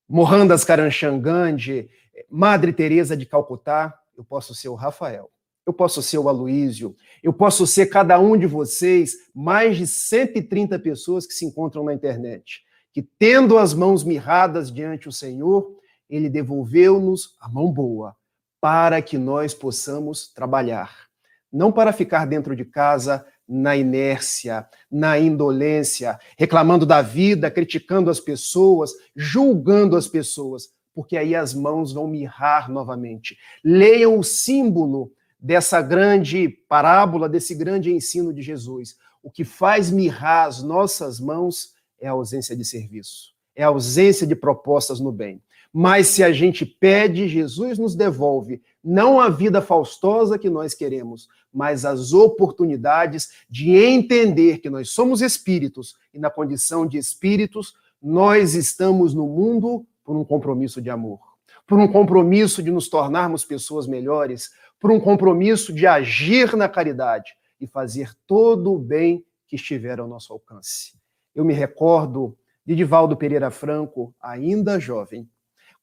[0.06, 1.90] Mohandas Karamchand Gandhi,
[2.30, 5.30] Madre Teresa de Calcutá, eu posso ser o Rafael,
[5.66, 10.78] eu posso ser o Aloísio, eu posso ser cada um de vocês, mais de 130
[10.80, 15.76] pessoas que se encontram na internet, que tendo as mãos mirradas diante do Senhor,
[16.10, 18.16] ele devolveu-nos a mão boa,
[18.62, 21.08] para que nós possamos trabalhar.
[21.52, 28.20] Não para ficar dentro de casa na inércia, na indolência, reclamando da vida, criticando as
[28.20, 33.38] pessoas, julgando as pessoas, porque aí as mãos vão mirrar novamente.
[33.64, 38.98] Leiam o símbolo dessa grande parábola, desse grande ensino de Jesus.
[39.22, 44.28] O que faz mirrar as nossas mãos é a ausência de serviço, é a ausência
[44.28, 45.42] de propostas no bem.
[45.72, 51.28] Mas se a gente pede, Jesus nos devolve não a vida faustosa que nós queremos,
[51.52, 58.54] mas as oportunidades de entender que nós somos espíritos e, na condição de espíritos, nós
[58.54, 61.20] estamos no mundo por um compromisso de amor,
[61.66, 67.34] por um compromisso de nos tornarmos pessoas melhores, por um compromisso de agir na caridade
[67.60, 70.94] e fazer todo o bem que estiver ao nosso alcance.
[71.34, 75.30] Eu me recordo de Divaldo Pereira Franco, ainda jovem,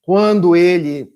[0.02, 1.12] quando ele,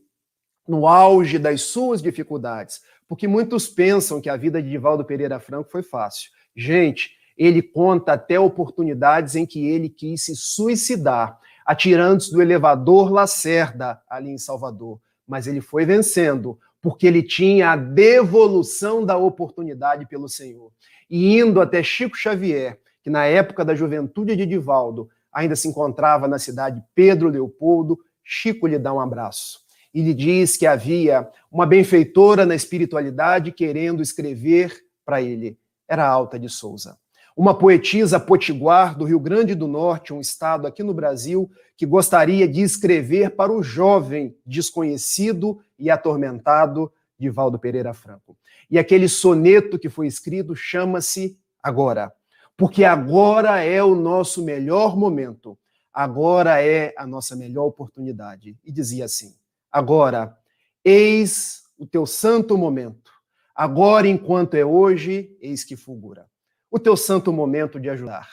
[0.67, 5.71] no auge das suas dificuldades, porque muitos pensam que a vida de Divaldo Pereira Franco
[5.71, 6.31] foi fácil.
[6.57, 14.01] Gente, ele conta até oportunidades em que ele quis se suicidar, atirando-se do elevador Lacerda,
[14.09, 15.01] ali em Salvador.
[15.27, 20.71] Mas ele foi vencendo, porque ele tinha a devolução da oportunidade pelo Senhor.
[21.09, 26.29] E indo até Chico Xavier, que na época da juventude de Divaldo ainda se encontrava
[26.29, 29.61] na cidade Pedro Leopoldo, Chico lhe dá um abraço.
[29.93, 34.75] E lhe diz que havia uma benfeitora na espiritualidade querendo escrever
[35.05, 35.59] para ele.
[35.89, 36.99] Era Alta de Souza
[37.37, 42.47] uma poetisa potiguar do Rio Grande do Norte, um estado aqui no Brasil, que gostaria
[42.47, 48.39] de escrever para o jovem desconhecido e atormentado Divaldo Pereira Franco.
[48.71, 52.13] E aquele soneto que foi escrito chama-se Agora,
[52.57, 55.59] porque agora é o nosso melhor momento,
[55.93, 58.57] agora é a nossa melhor oportunidade.
[58.63, 59.35] E dizia assim:
[59.73, 60.37] Agora,
[60.85, 63.11] eis o teu santo momento,
[63.55, 66.27] agora enquanto é hoje, eis que fulgura
[66.75, 68.29] o teu santo momento de ajudar.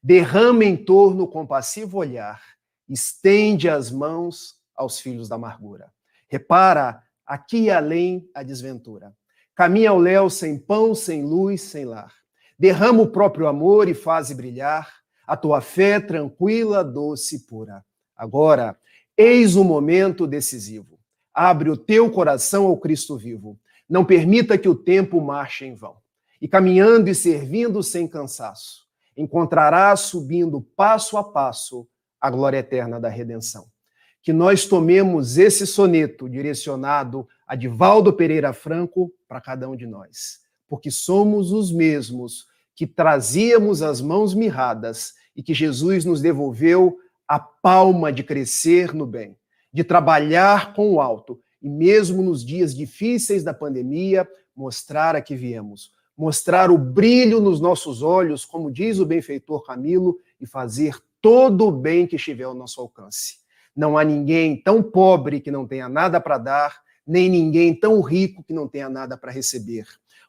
[0.00, 2.40] Derrama em torno o compassivo olhar,
[2.88, 5.92] estende as mãos aos filhos da amargura.
[6.28, 9.12] Repara, aqui e além a desventura.
[9.56, 12.14] Caminha ao léu sem pão, sem luz, sem lar.
[12.56, 14.88] Derrama o próprio amor e faze brilhar
[15.26, 17.84] a tua fé tranquila, doce e pura.
[18.16, 18.78] Agora,
[19.16, 21.00] eis o momento decisivo.
[21.34, 23.58] Abre o teu coração ao Cristo vivo.
[23.88, 25.96] Não permita que o tempo marche em vão
[26.40, 31.86] e caminhando e servindo sem cansaço, encontrarás subindo passo a passo
[32.20, 33.66] a glória eterna da redenção.
[34.22, 40.40] Que nós tomemos esse soneto direcionado a Divaldo Pereira Franco para cada um de nós,
[40.68, 46.98] porque somos os mesmos que trazíamos as mãos mirradas e que Jesus nos devolveu
[47.28, 49.36] a palma de crescer no bem,
[49.72, 55.36] de trabalhar com o alto e mesmo nos dias difíceis da pandemia, mostrar a que
[55.36, 61.66] viemos mostrar o brilho nos nossos olhos, como diz o benfeitor Camilo, e fazer todo
[61.66, 63.38] o bem que estiver ao nosso alcance.
[63.74, 68.44] Não há ninguém tão pobre que não tenha nada para dar, nem ninguém tão rico
[68.44, 69.86] que não tenha nada para receber.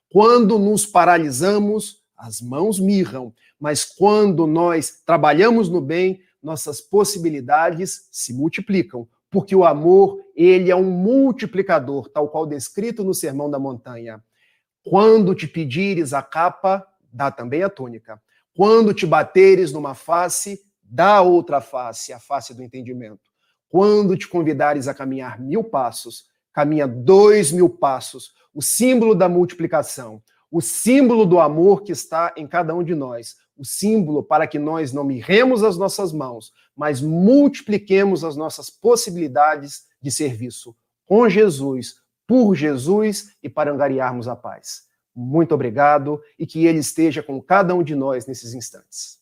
[0.09, 8.31] Quando nos paralisamos, as mãos mirram, mas quando nós trabalhamos no bem, nossas possibilidades se
[8.31, 14.23] multiplicam, porque o amor, ele é um multiplicador, tal qual descrito no Sermão da Montanha.
[14.83, 18.21] Quando te pedires a capa, dá também a túnica.
[18.55, 23.29] Quando te bateres numa face, dá outra face, a face do entendimento.
[23.69, 28.33] Quando te convidares a caminhar mil passos, caminha dois mil passos.
[28.53, 33.35] O símbolo da multiplicação, o símbolo do amor que está em cada um de nós,
[33.57, 39.83] o símbolo para que nós não mirremos as nossas mãos, mas multipliquemos as nossas possibilidades
[40.01, 41.95] de serviço com Jesus,
[42.31, 44.83] por Jesus e para angariarmos a paz.
[45.13, 49.21] Muito obrigado e que Ele esteja com cada um de nós nesses instantes.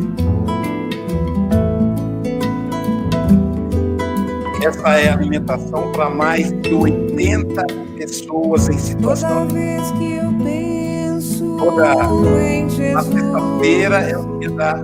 [4.63, 7.65] Essa é a alimentação para mais de 80
[7.97, 9.47] pessoas em situação.
[9.47, 12.73] Toda vez que eu penso Toda Jesus,
[13.05, 14.75] sexta-feira é o dia da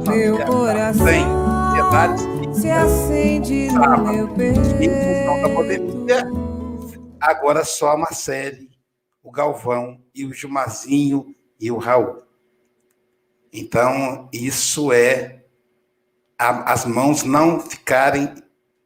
[0.93, 2.27] sem ansiedades
[2.59, 5.85] se acende no Sábado, meu em função da peito.
[5.85, 6.31] pandemia,
[7.19, 8.69] agora só a Marcele,
[9.23, 11.25] o Galvão e o Gilmazinho
[11.59, 12.23] e o Raul.
[13.53, 15.43] Então, isso é
[16.37, 18.33] a- as mãos não ficarem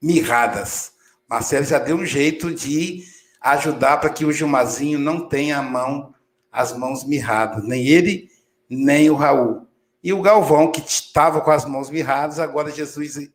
[0.01, 0.93] mirradas.
[1.29, 3.03] Marcelo já deu um jeito de
[3.39, 6.13] ajudar para que o Gilmazinho não tenha a mão,
[6.51, 8.29] as mãos mirradas, nem ele,
[8.69, 9.67] nem o Raul.
[10.03, 13.29] E o Galvão, que estava com as mãos mirradas, agora Jesus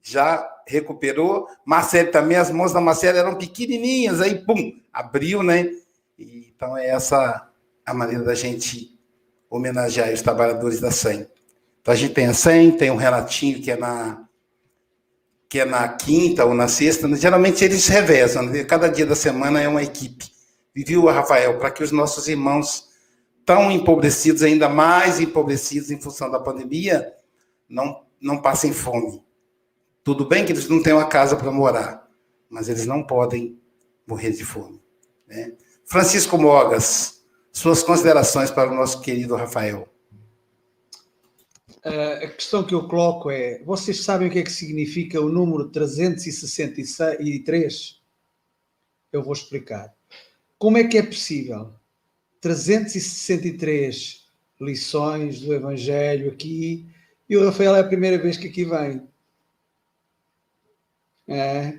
[0.00, 1.48] já recuperou.
[1.64, 5.68] Marcelo também, as mãos da Marcelo eram pequenininhas, aí, pum, abriu, né?
[6.18, 7.48] E, então, é essa
[7.84, 8.98] a maneira da gente
[9.50, 11.26] homenagear os trabalhadores da SEM.
[11.80, 14.21] Então, a gente tem a SEM, tem um relatinho que é na
[15.52, 17.14] que é na quinta ou na sexta, né?
[17.14, 18.64] geralmente eles revezam, né?
[18.64, 20.24] cada dia da semana é uma equipe.
[20.74, 22.88] Viu, Rafael, para que os nossos irmãos
[23.44, 27.12] tão empobrecidos, ainda mais empobrecidos em função da pandemia,
[27.68, 29.22] não, não passem fome.
[30.02, 32.08] Tudo bem que eles não têm uma casa para morar,
[32.48, 33.60] mas eles não podem
[34.06, 34.80] morrer de fome.
[35.28, 35.52] Né?
[35.84, 37.20] Francisco Mogas,
[37.52, 39.86] suas considerações para o nosso querido Rafael.
[41.84, 45.28] Uh, a questão que eu coloco é: vocês sabem o que é que significa o
[45.28, 48.00] número 363?
[49.12, 49.92] Eu vou explicar.
[50.58, 51.72] Como é que é possível
[52.40, 54.22] 363
[54.60, 56.86] lições do Evangelho aqui
[57.28, 59.02] e o Rafael é a primeira vez que aqui vem?
[61.26, 61.78] É,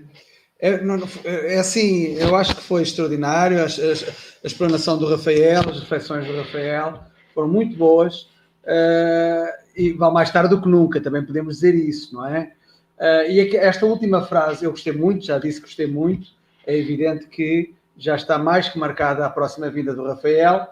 [0.60, 3.62] é, não, é assim, eu acho que foi extraordinário.
[3.62, 8.24] A, a explanação do Rafael, as reflexões do Rafael foram muito boas.
[8.64, 12.54] Uh, e vale mais tarde do que nunca, também podemos dizer isso, não é?
[13.00, 16.30] Uh, e esta última frase eu gostei muito, já disse que gostei muito,
[16.66, 20.70] é evidente que já está mais que marcada a próxima vinda do Rafael,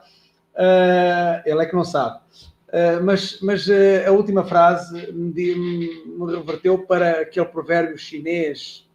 [0.54, 2.20] uh, ele é que não sabe.
[2.70, 3.68] Uh, mas mas
[4.08, 8.88] a última frase me, me, reverteu para aquele provérbio chinês,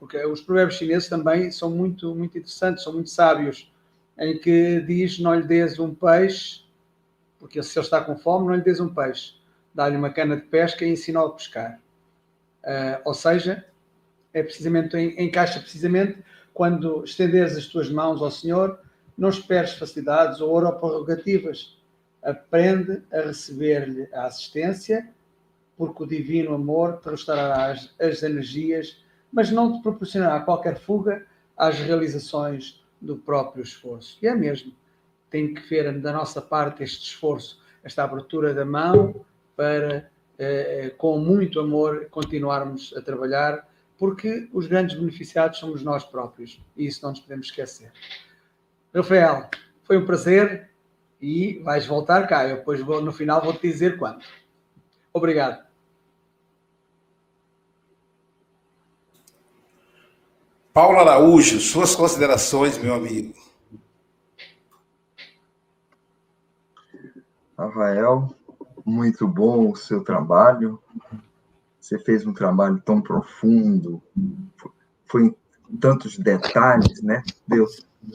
[0.00, 3.72] porque os provérbios chineses também são muito, muito interessantes, são muito sábios,
[4.18, 6.67] em que diz: Não lhe des um peixe
[7.38, 9.34] porque se ele está com fome, não lhe des um peixe,
[9.74, 11.80] dá-lhe uma cana de pesca e ensina-o a pescar.
[12.64, 13.64] Uh, ou seja,
[14.32, 16.18] é precisamente, encaixa precisamente
[16.52, 18.80] quando estenderes as tuas mãos ao Senhor,
[19.16, 21.78] não esperes facilidades ou prerrogativas.
[22.22, 25.08] Aprende a receber-lhe a assistência,
[25.76, 31.24] porque o divino amor te restaurará as, as energias, mas não te proporcionará qualquer fuga
[31.56, 34.18] às realizações do próprio esforço.
[34.20, 34.72] E é mesmo
[35.30, 39.24] tem que ver da nossa parte este esforço, esta abertura da mão
[39.56, 43.68] para, eh, com muito amor, continuarmos a trabalhar,
[43.98, 47.92] porque os grandes beneficiados somos nós próprios e isso não nos podemos esquecer.
[48.94, 49.48] Rafael,
[49.84, 50.70] foi um prazer
[51.20, 52.46] e vais voltar cá.
[52.46, 54.22] Eu depois vou, no final vou-te dizer quando.
[55.12, 55.66] Obrigado.
[60.72, 63.37] Paulo Araújo, suas considerações, meu amigo.
[67.58, 68.32] Rafael,
[68.86, 70.80] muito bom o seu trabalho.
[71.80, 74.00] Você fez um trabalho tão profundo,
[75.06, 75.34] foi
[75.68, 77.24] em tantos detalhes, né?
[77.48, 77.66] Deu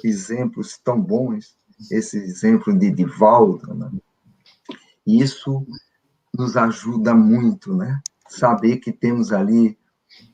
[0.01, 1.57] exemplos tão bons,
[1.91, 3.91] esse exemplo de Divaldo, né?
[5.05, 5.67] Isso
[6.33, 8.01] nos ajuda muito, né?
[8.29, 9.77] Saber que temos ali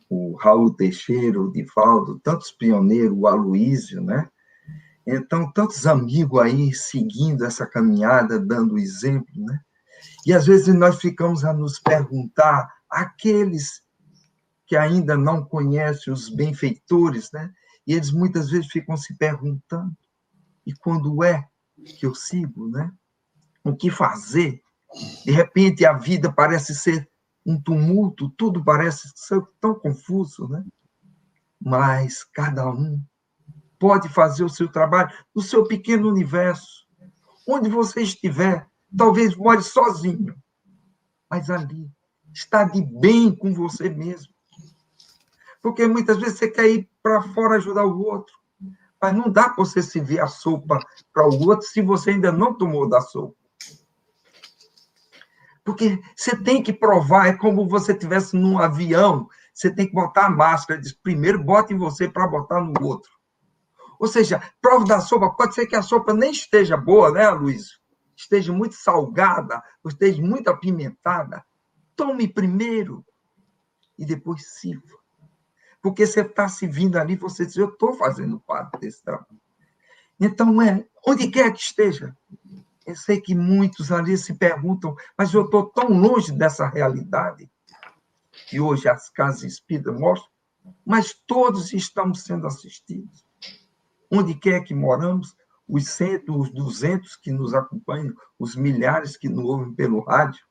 [0.07, 4.30] o Raul Teixeira, o Divaldo, tantos pioneiros, o Aloísio, né?
[5.12, 9.60] Então, tantos amigos aí seguindo essa caminhada, dando exemplo, né?
[10.24, 13.82] E às vezes nós ficamos a nos perguntar, aqueles
[14.68, 17.51] que ainda não conhecem os benfeitores, né?
[17.88, 19.91] E eles muitas vezes ficam se perguntando:
[20.64, 21.47] e quando é
[21.97, 22.91] que eu sigo, né?
[23.64, 24.62] O que fazer?
[25.26, 27.10] De repente a vida parece ser
[27.43, 30.64] um tumulto, tudo parece ser tão confuso, né?
[31.60, 33.01] Mas cada um
[33.80, 36.86] pode fazer o seu trabalho no seu pequeno universo.
[37.48, 40.36] Onde você estiver, talvez more sozinho,
[41.30, 41.90] mas ali
[42.32, 44.34] está de bem com você mesmo.
[45.62, 48.36] Porque muitas vezes você quer ir para fora ajudar o outro,
[49.02, 50.80] mas não dá para você servir a sopa
[51.14, 53.36] para o outro se você ainda não tomou da sopa.
[55.64, 60.26] Porque você tem que provar, é como você estivesse num avião, você tem que botar
[60.26, 63.18] a máscara, diz, primeiro bota em você para botar no outro.
[64.00, 67.78] Ou seja, prova da sopa, pode ser que a sopa nem esteja boa, né, Luiz?
[68.16, 71.45] Esteja muito salgada, esteja muito apimentada.
[71.97, 73.06] Tome primeiro
[73.97, 74.97] e depois sirva.
[75.82, 79.39] Porque você está se vindo ali, você diz, eu estou fazendo parte desse trabalho.
[80.18, 82.16] Então, é, onde quer que esteja,
[82.86, 87.50] eu sei que muitos ali se perguntam, mas eu estou tão longe dessa realidade,
[88.47, 90.30] que hoje as casas espíritas mostram,
[90.86, 93.29] mas todos estamos sendo assistidos
[94.12, 95.36] onde quer que moramos,
[95.68, 100.43] os 100, os 200 que nos acompanham, os milhares que nos ouvem pelo rádio,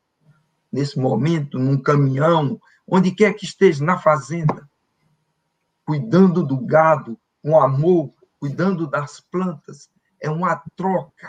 [0.70, 4.68] nesse momento, num caminhão, onde quer que esteja, na fazenda,
[5.84, 9.90] cuidando do gado, com amor, cuidando das plantas,
[10.20, 11.28] é uma troca,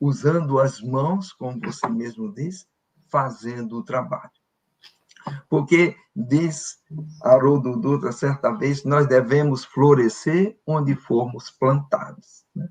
[0.00, 2.66] usando as mãos, como você mesmo disse,
[3.08, 4.30] fazendo o trabalho.
[5.48, 6.78] Porque diz
[7.22, 12.44] Haroldo Dutra certa vez, nós devemos florescer onde formos plantados.
[12.54, 12.68] né?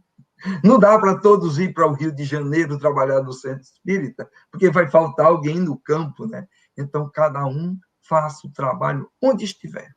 [0.64, 4.70] Não dá para todos ir para o Rio de Janeiro trabalhar no centro espírita, porque
[4.70, 6.47] vai faltar alguém no campo, né?
[6.78, 9.95] Então, cada um faça o trabalho onde estiver.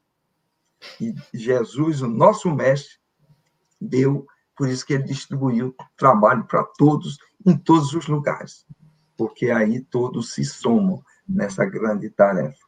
[1.00, 2.98] E Jesus, o nosso mestre,
[3.80, 8.66] deu, por isso que ele distribuiu trabalho para todos, em todos os lugares,
[9.18, 12.64] porque aí todos se somam nessa grande tarefa.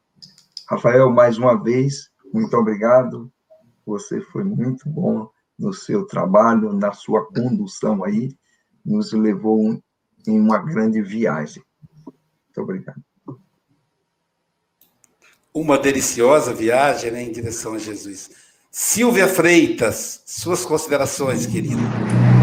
[0.69, 3.33] Rafael, mais uma vez, muito obrigado.
[3.87, 8.37] Você foi muito bom no seu trabalho, na sua condução aí,
[8.85, 9.81] nos levou
[10.27, 11.63] em uma grande viagem.
[12.05, 13.03] Muito obrigado.
[15.55, 18.31] Uma deliciosa viagem né, em direção a Jesus.
[18.71, 21.81] Silvia Freitas, suas considerações, querida.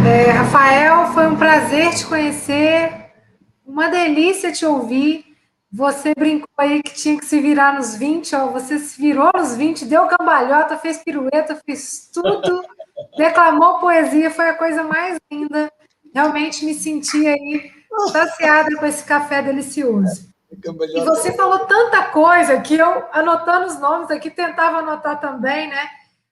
[0.06, 2.97] É, Rafael, foi um prazer te conhecer,
[3.68, 5.26] uma delícia te ouvir.
[5.70, 9.54] Você brincou aí que tinha que se virar nos 20, ó, você se virou nos
[9.54, 12.64] 20, deu cambalhota, fez pirueta, fez tudo,
[13.18, 15.70] declamou poesia, foi a coisa mais linda.
[16.16, 17.72] Realmente me senti aí
[18.12, 20.28] saciada com esse café delicioso.
[20.50, 25.86] E você falou tanta coisa que eu, anotando os nomes aqui, tentava anotar também, né?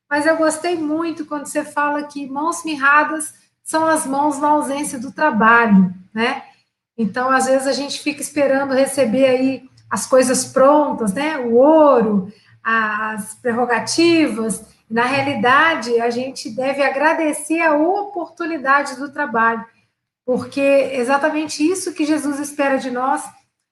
[0.09, 4.97] Mas eu gostei muito quando você fala que mãos mirradas são as mãos na ausência
[4.97, 6.43] do trabalho, né?
[6.97, 11.37] Então, às vezes, a gente fica esperando receber aí as coisas prontas, né?
[11.37, 12.31] O ouro,
[12.63, 14.65] as prerrogativas.
[14.89, 19.65] Na realidade, a gente deve agradecer a oportunidade do trabalho,
[20.25, 23.23] porque é exatamente isso que Jesus espera de nós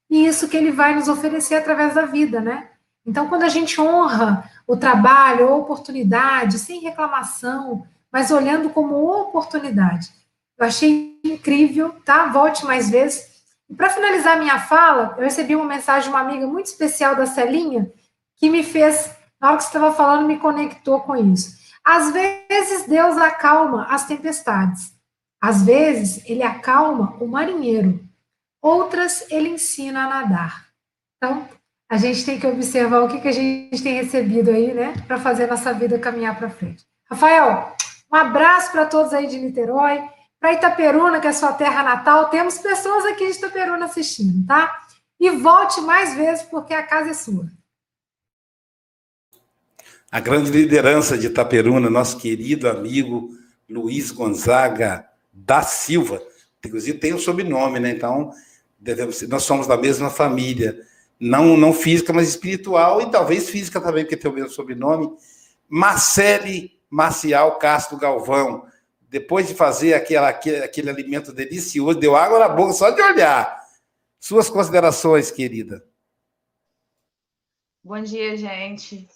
[0.09, 2.69] e isso que ele vai nos oferecer através da vida, né?
[3.05, 10.09] Então, quando a gente honra o trabalho, a oportunidade, sem reclamação, mas olhando como oportunidade.
[10.57, 12.27] Eu achei incrível, tá?
[12.27, 13.33] Volte mais vezes.
[13.69, 17.25] E para finalizar minha fala, eu recebi uma mensagem de uma amiga muito especial da
[17.25, 17.91] Celinha,
[18.37, 19.09] que me fez,
[19.41, 21.57] na hora que você estava falando, me conectou com isso.
[21.83, 24.93] Às vezes Deus acalma as tempestades.
[25.41, 27.99] Às vezes ele acalma o marinheiro.
[28.61, 30.67] Outras ele ensina a nadar.
[31.17, 31.47] Então,
[31.89, 35.19] a gente tem que observar o que, que a gente tem recebido aí, né, para
[35.19, 36.83] fazer nossa vida caminhar para frente.
[37.09, 37.75] Rafael,
[38.11, 40.01] um abraço para todos aí de Niterói,
[40.43, 42.29] para Itaperuna, que é sua terra natal.
[42.29, 44.85] Temos pessoas aqui de Itaperuna assistindo, tá?
[45.17, 47.49] E volte mais vezes, porque a casa é sua.
[50.11, 53.29] A grande liderança de Itaperuna, nosso querido amigo
[53.69, 56.21] Luiz Gonzaga da Silva.
[56.65, 57.91] Inclusive tem o sobrenome, né?
[57.91, 58.33] Então,
[58.77, 60.77] devemos, nós somos da mesma família.
[61.17, 65.09] Não, não física, mas espiritual, e talvez física também, porque tem o mesmo sobrenome.
[65.69, 68.72] Marcele Marcial Castro Galvão.
[69.13, 73.63] Depois de fazer aquela, aquele, aquele alimento delicioso, deu água na boca só de olhar.
[74.19, 75.85] Suas considerações, querida.
[77.83, 79.07] Bom dia, gente.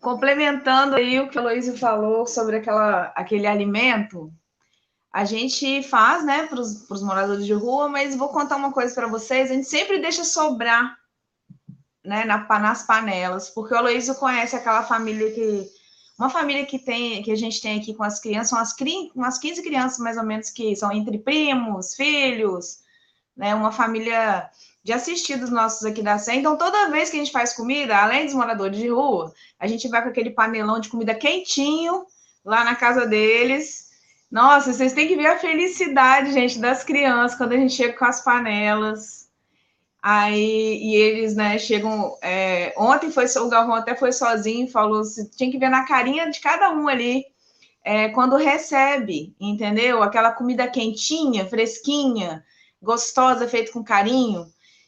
[0.00, 4.32] Complementando aí o que o Luísio falou sobre aquela, aquele alimento,
[5.12, 9.08] a gente faz, né, para os moradores de rua, mas vou contar uma coisa para
[9.08, 10.96] vocês: a gente sempre deixa sobrar,
[12.04, 15.75] né, na, nas panelas, porque o Aloysio conhece aquela família que.
[16.18, 18.74] Uma família que tem que a gente tem aqui com as crianças, são as,
[19.14, 22.78] umas 15 crianças mais ou menos que são entre primos, filhos,
[23.36, 23.54] né?
[23.54, 24.50] Uma família
[24.82, 26.36] de assistidos nossos aqui da Sé.
[26.36, 29.88] Então, toda vez que a gente faz comida, além dos moradores de rua, a gente
[29.88, 32.06] vai com aquele panelão de comida quentinho
[32.44, 33.90] lá na casa deles.
[34.30, 38.04] Nossa, vocês têm que ver a felicidade, gente, das crianças quando a gente chega com
[38.04, 39.25] as panelas.
[40.08, 42.16] Aí, e eles, né, chegam.
[42.22, 46.30] É, ontem foi o Galvão até foi sozinho, falou assim, tinha que ver na carinha
[46.30, 47.24] de cada um ali.
[47.84, 50.02] É, quando recebe, entendeu?
[50.04, 52.44] Aquela comida quentinha, fresquinha,
[52.80, 54.46] gostosa, feita com carinho.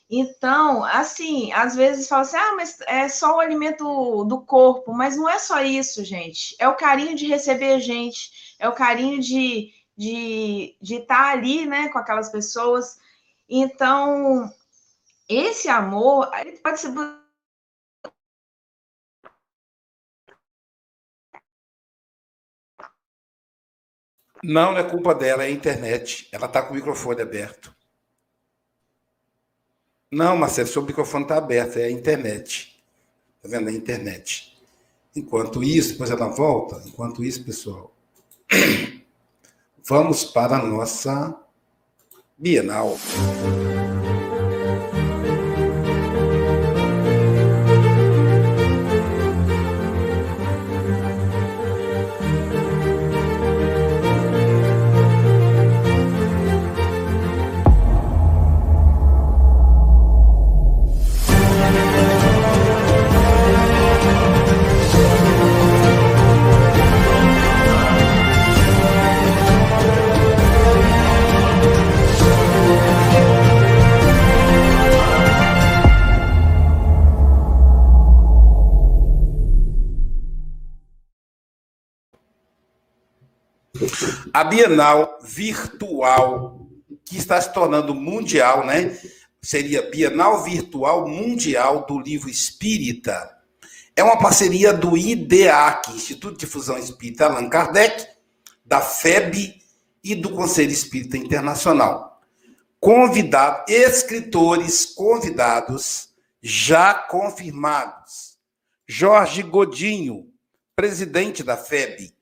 [0.08, 5.16] Então, assim, às vezes fala assim, ah, mas é só o alimento do corpo, mas
[5.16, 6.54] não é só isso, gente.
[6.60, 11.66] É o carinho de receber a gente, é o carinho de de de estar ali,
[11.66, 12.98] né, com aquelas pessoas.
[13.48, 14.48] Então,
[15.28, 16.90] esse amor, ele pode ser
[24.42, 26.28] Não, não é culpa dela, é a internet.
[26.30, 27.74] Ela está com o microfone aberto.
[30.10, 32.82] Não, Marcelo, seu microfone está aberto, é a internet.
[33.36, 33.68] Está vendo?
[33.68, 34.56] É a internet.
[35.14, 36.82] Enquanto isso, depois ela volta.
[36.86, 37.92] Enquanto isso, pessoal,
[39.84, 41.36] vamos para a nossa
[42.38, 42.96] Bienal.
[84.38, 86.64] A Bienal virtual,
[87.04, 88.96] que está se tornando mundial, né?
[89.42, 93.36] Seria Bienal Virtual Mundial do Livro Espírita.
[93.96, 98.06] É uma parceria do IDEAC, Instituto de Difusão Espírita Allan Kardec,
[98.64, 99.60] da FEB
[100.04, 102.20] e do Conselho Espírita Internacional.
[102.78, 106.10] Convidados, escritores convidados
[106.40, 108.38] já confirmados.
[108.86, 110.28] Jorge Godinho,
[110.76, 112.14] presidente da FEB.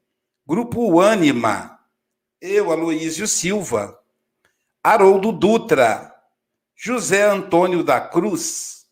[0.47, 1.76] Grupo Ânima,
[2.47, 3.99] eu, Aloísio Silva.
[4.83, 6.15] Haroldo Dutra,
[6.77, 8.87] José Antônio da Cruz,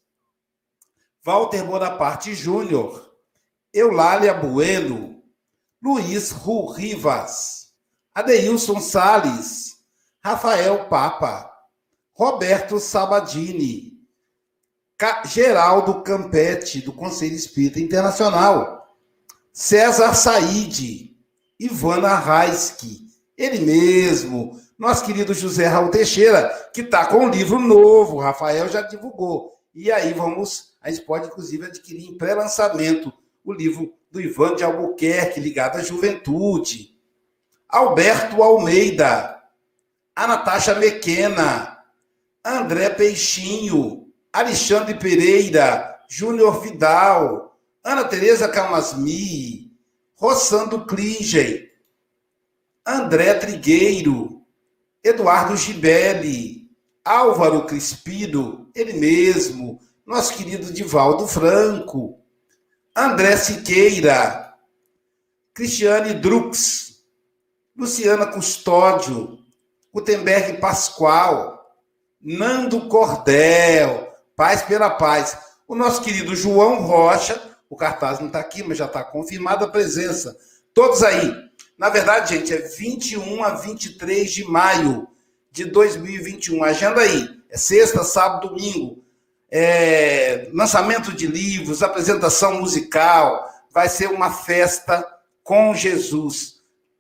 [1.24, 3.14] Walter Bonaparte Júnior,
[3.72, 5.22] Eulália Bueno,
[5.80, 7.72] Luiz Ru Rivas,
[8.12, 9.84] Adeilson Sales,
[10.20, 11.48] Rafael Papa,
[12.18, 14.00] Roberto Sabadini,
[15.26, 18.96] Geraldo Campete, do Conselho Espírita Internacional,
[19.52, 21.14] César Said,
[21.61, 23.03] Ivana Raiski,
[23.37, 28.68] ele mesmo, nosso querido José Raul Teixeira, que está com um livro novo, o Rafael
[28.68, 29.61] já divulgou.
[29.74, 33.12] E aí vamos, a gente pode inclusive adquirir em pré-lançamento
[33.45, 36.95] o livro do Ivan de Albuquerque, ligado à juventude.
[37.68, 39.43] Alberto Almeida,
[40.14, 41.78] a Natasha Mequena,
[42.45, 49.72] André Peixinho, Alexandre Pereira, Júnior Vidal, Ana Tereza Camasmi,
[50.14, 51.68] Rossando Klingen,
[52.87, 54.43] André Trigueiro,
[55.03, 56.70] Eduardo Gibelli,
[57.05, 62.18] Álvaro Crispino, ele mesmo, nosso querido Divaldo Franco,
[62.95, 64.55] André Siqueira,
[65.55, 67.05] Cristiane Drux,
[67.76, 69.39] Luciana Custódio,
[69.93, 71.55] Gutenberg Pascoal,
[72.20, 75.39] Nando Cordel, Paz pela Paz.
[75.66, 79.70] O nosso querido João Rocha, o cartaz não está aqui, mas já está confirmada a
[79.70, 80.37] presença.
[80.74, 81.43] Todos aí.
[81.77, 85.09] Na verdade, gente, é 21 a 23 de maio
[85.51, 86.62] de 2021.
[86.62, 87.29] Agenda aí.
[87.51, 89.05] É sexta, sábado, domingo.
[89.51, 90.49] É...
[90.53, 93.49] lançamento de livros, apresentação musical.
[93.72, 95.05] Vai ser uma festa
[95.43, 96.55] com Jesus.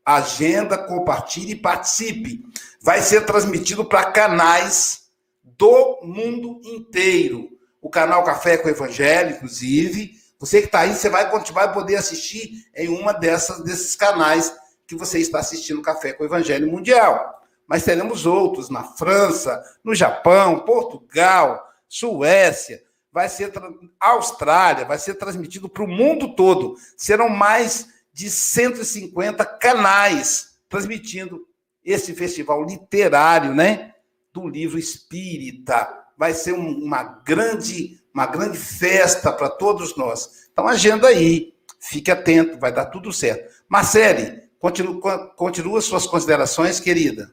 [0.04, 2.44] Agenda, compartilhe e participe.
[2.80, 5.04] Vai ser transmitido para canais
[5.42, 7.48] do mundo inteiro.
[7.80, 10.12] O canal Café com Evangelho, inclusive.
[10.38, 14.52] Você que está aí, você vai, vai poder assistir em uma dessas, desses canais
[14.94, 17.42] que você está assistindo Café com Evangelho Mundial.
[17.66, 22.82] Mas teremos outros na França, no Japão, Portugal, Suécia,
[23.12, 23.52] vai ser
[24.00, 26.76] Austrália, vai ser transmitido para o mundo todo.
[26.96, 31.46] Serão mais de 150 canais transmitindo
[31.84, 33.94] esse festival literário, né?
[34.34, 35.88] do livro espírita.
[36.18, 40.48] Vai ser uma grande, uma grande festa para todos nós.
[40.52, 43.54] Então, agenda aí, fique atento, vai dar tudo certo.
[43.68, 47.30] Marcele, continua, continua suas considerações, querida.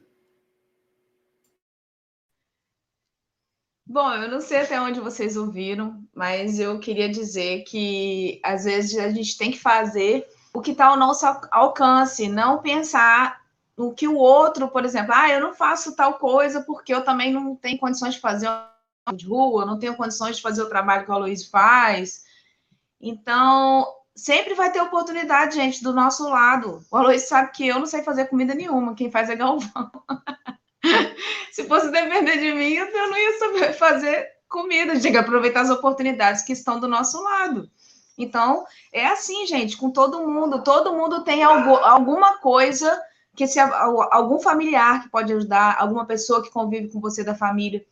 [3.85, 8.97] Bom, eu não sei até onde vocês ouviram, mas eu queria dizer que às vezes
[8.97, 13.39] a gente tem que fazer o que está ao nosso alcance, não pensar
[13.77, 17.31] no que o outro, por exemplo, ah, eu não faço tal coisa porque eu também
[17.31, 18.49] não tenho condições de fazer
[19.15, 22.25] de rua, não tenho condições de fazer o trabalho que o Luiz faz.
[22.99, 26.83] Então, sempre vai ter oportunidade, gente, do nosso lado.
[26.91, 29.91] O Aloysio sabe que eu não sei fazer comida nenhuma, quem faz é Galvão.
[31.51, 34.95] Se fosse depender de mim, eu não ia saber fazer comida.
[34.95, 37.69] Diga, aproveitar as oportunidades que estão do nosso lado.
[38.17, 40.63] Então, é assim, gente, com todo mundo.
[40.63, 43.01] Todo mundo tem algo, alguma coisa
[43.35, 47.85] que se algum familiar que pode ajudar, alguma pessoa que convive com você da família,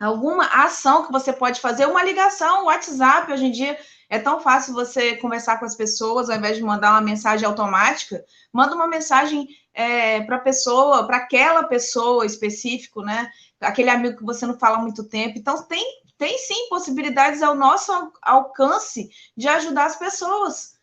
[0.00, 3.78] alguma ação que você pode fazer, uma ligação, WhatsApp, hoje em dia
[4.08, 8.24] é tão fácil você conversar com as pessoas, ao invés de mandar uma mensagem automática,
[8.52, 13.30] manda uma mensagem é, para a pessoa, para aquela pessoa específico, né?
[13.60, 15.38] Aquele amigo que você não fala há muito tempo.
[15.38, 15.84] Então, tem,
[16.16, 17.92] tem sim possibilidades ao nosso
[18.22, 20.74] alcance de ajudar as pessoas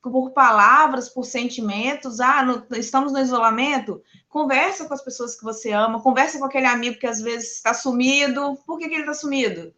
[0.00, 2.20] por palavras, por sentimentos.
[2.20, 4.02] Ah, no, estamos no isolamento.
[4.28, 7.74] Conversa com as pessoas que você ama, conversa com aquele amigo que às vezes está
[7.74, 8.56] sumido.
[8.66, 9.74] Por que, que ele está sumido?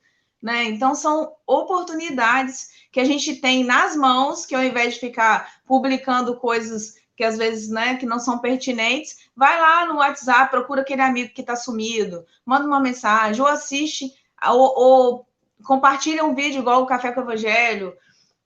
[0.47, 0.63] Né?
[0.67, 6.37] Então, são oportunidades que a gente tem nas mãos, que ao invés de ficar publicando
[6.37, 11.03] coisas que às vezes né, que não são pertinentes, vai lá no WhatsApp, procura aquele
[11.03, 14.13] amigo que está sumido, manda uma mensagem, ou assiste,
[14.49, 15.27] ou, ou
[15.65, 17.93] compartilha um vídeo igual o Café com o Evangelho,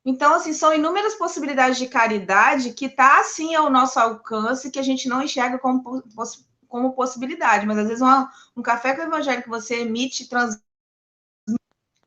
[0.03, 4.83] então, assim, são inúmeras possibilidades de caridade que está, assim, ao nosso alcance, que a
[4.83, 6.03] gente não enxerga como,
[6.67, 7.67] como possibilidade.
[7.67, 10.59] Mas, às vezes, uma, um café com o evangelho que você emite, trans,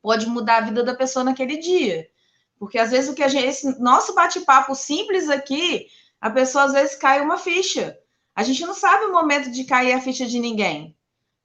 [0.04, 2.06] pode mudar a vida da pessoa naquele dia.
[2.58, 5.86] Porque, às vezes, o que a gente, esse nosso bate-papo simples aqui,
[6.20, 7.98] a pessoa às vezes cai uma ficha.
[8.36, 10.94] A gente não sabe o momento de cair a ficha de ninguém,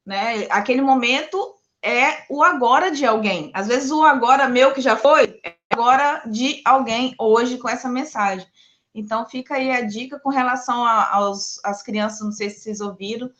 [0.05, 0.45] né?
[0.49, 3.49] Aquele momento é o agora de alguém.
[3.53, 7.87] Às vezes o agora meu que já foi é agora de alguém hoje com essa
[7.87, 8.45] mensagem.
[8.93, 10.83] Então fica aí a dica com relação
[11.63, 13.31] às crianças, não sei se vocês ouviram.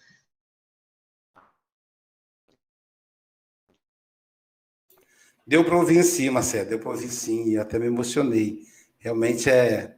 [5.49, 8.59] Deu para ouvir sim, Marcelo, deu para ouvir sim, e até me emocionei.
[8.99, 9.95] Realmente é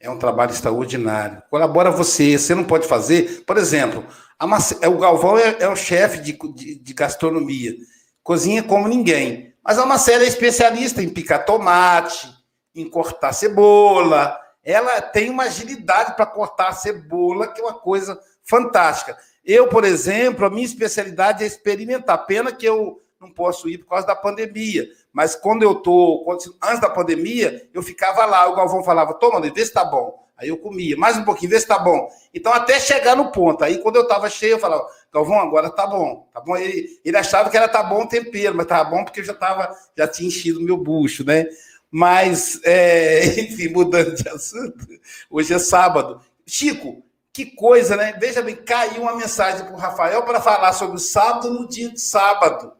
[0.00, 1.40] é um trabalho extraordinário.
[1.48, 3.44] Colabora você, você não pode fazer.
[3.46, 4.04] Por exemplo,
[4.42, 4.76] Marce...
[4.80, 7.72] É, o Galvão é, é o chefe de, de, de, gastronomia,
[8.20, 9.54] cozinha como ninguém.
[9.62, 12.28] Mas a Marcela é especialista em picar tomate,
[12.74, 14.36] em cortar cebola.
[14.64, 19.16] Ela tem uma agilidade para cortar cebola, que é uma coisa fantástica.
[19.44, 22.26] Eu, por exemplo, a minha especialidade é experimentar.
[22.26, 24.88] Pena que eu não posso ir por causa da pandemia.
[25.12, 26.24] Mas quando eu tô,
[26.62, 30.26] antes da pandemia, eu ficava lá, o Galvão falava, toma, vê se tá bom.
[30.36, 32.08] Aí eu comia, mais um pouquinho, vê se tá bom.
[32.32, 33.64] Então, até chegar no ponto.
[33.64, 36.28] Aí, quando eu tava cheio, eu falava, Galvão, agora tá bom.
[36.32, 36.56] Tá bom?
[36.56, 39.34] Ele, ele achava que era tá bom o tempero, mas tava bom porque eu já
[39.34, 41.46] tava, já tinha enchido o meu bucho, né?
[41.90, 44.86] Mas, é, enfim, mudando de assunto,
[45.28, 46.20] hoje é sábado.
[46.46, 47.02] Chico,
[47.32, 48.16] que coisa, né?
[48.20, 51.90] Veja bem, caiu uma mensagem para o Rafael para falar sobre o sábado no dia
[51.90, 52.77] de sábado.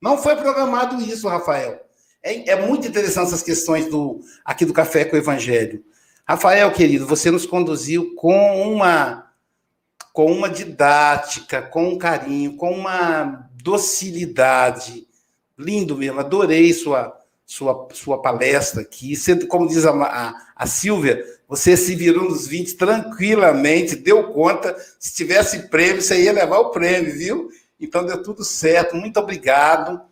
[0.00, 1.84] Não foi programado isso, Rafael.
[2.22, 5.84] É, é muito interessante essas questões do aqui do Café com o Evangelho.
[6.26, 9.26] Rafael, querido, você nos conduziu com uma
[10.12, 15.06] com uma didática, com um carinho, com uma docilidade.
[15.56, 17.20] Lindo mesmo, adorei sua
[17.50, 19.16] sua, sua palestra aqui.
[19.16, 24.76] Sendo, como diz a, a, a Silvia, você se virou nos 20 tranquilamente, deu conta.
[25.00, 27.50] Se tivesse prêmio, você ia levar o prêmio, viu?
[27.80, 30.02] Então deu tudo certo, muito obrigado.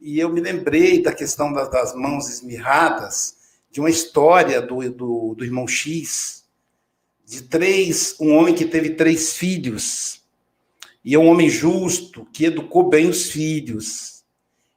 [0.00, 3.36] E eu me lembrei da questão das, das mãos esmirradas,
[3.70, 6.44] de uma história do, do, do, irmão X,
[7.24, 10.22] de três, um homem que teve três filhos,
[11.04, 14.24] e é um homem justo, que educou bem os filhos,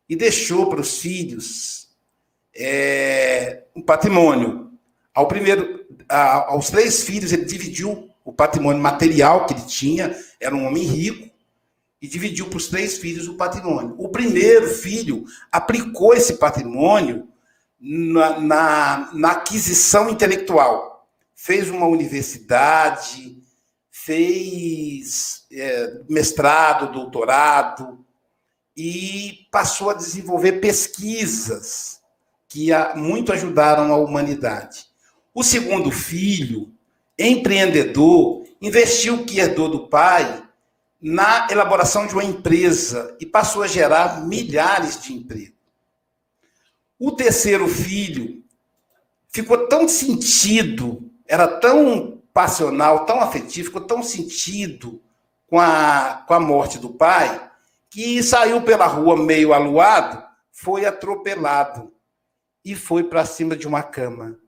[0.07, 1.89] e deixou para os filhos
[2.53, 4.71] é, um patrimônio.
[5.13, 10.53] Ao primeiro, a, aos três filhos, ele dividiu o patrimônio material que ele tinha, era
[10.53, 11.32] um homem rico,
[12.03, 13.95] e dividiu para os três filhos o patrimônio.
[13.97, 17.29] O primeiro filho aplicou esse patrimônio
[17.79, 21.07] na, na, na aquisição intelectual.
[21.33, 23.41] Fez uma universidade,
[23.89, 28.05] fez é, mestrado, doutorado,
[28.75, 32.01] e passou a desenvolver pesquisas
[32.49, 34.87] que muito ajudaram a humanidade.
[35.33, 36.69] O segundo filho,
[37.17, 40.42] empreendedor, investiu o que herdou do pai
[41.03, 45.53] na elaboração de uma empresa e passou a gerar milhares de empregos.
[46.97, 48.41] O terceiro filho
[49.27, 55.01] ficou tão sentido, era tão passional, tão afetivo, ficou tão sentido
[55.45, 57.51] com a, com a morte do pai,
[57.89, 60.23] que saiu pela rua meio aluado,
[60.53, 61.91] foi atropelado
[62.63, 64.39] e foi para cima de uma cama.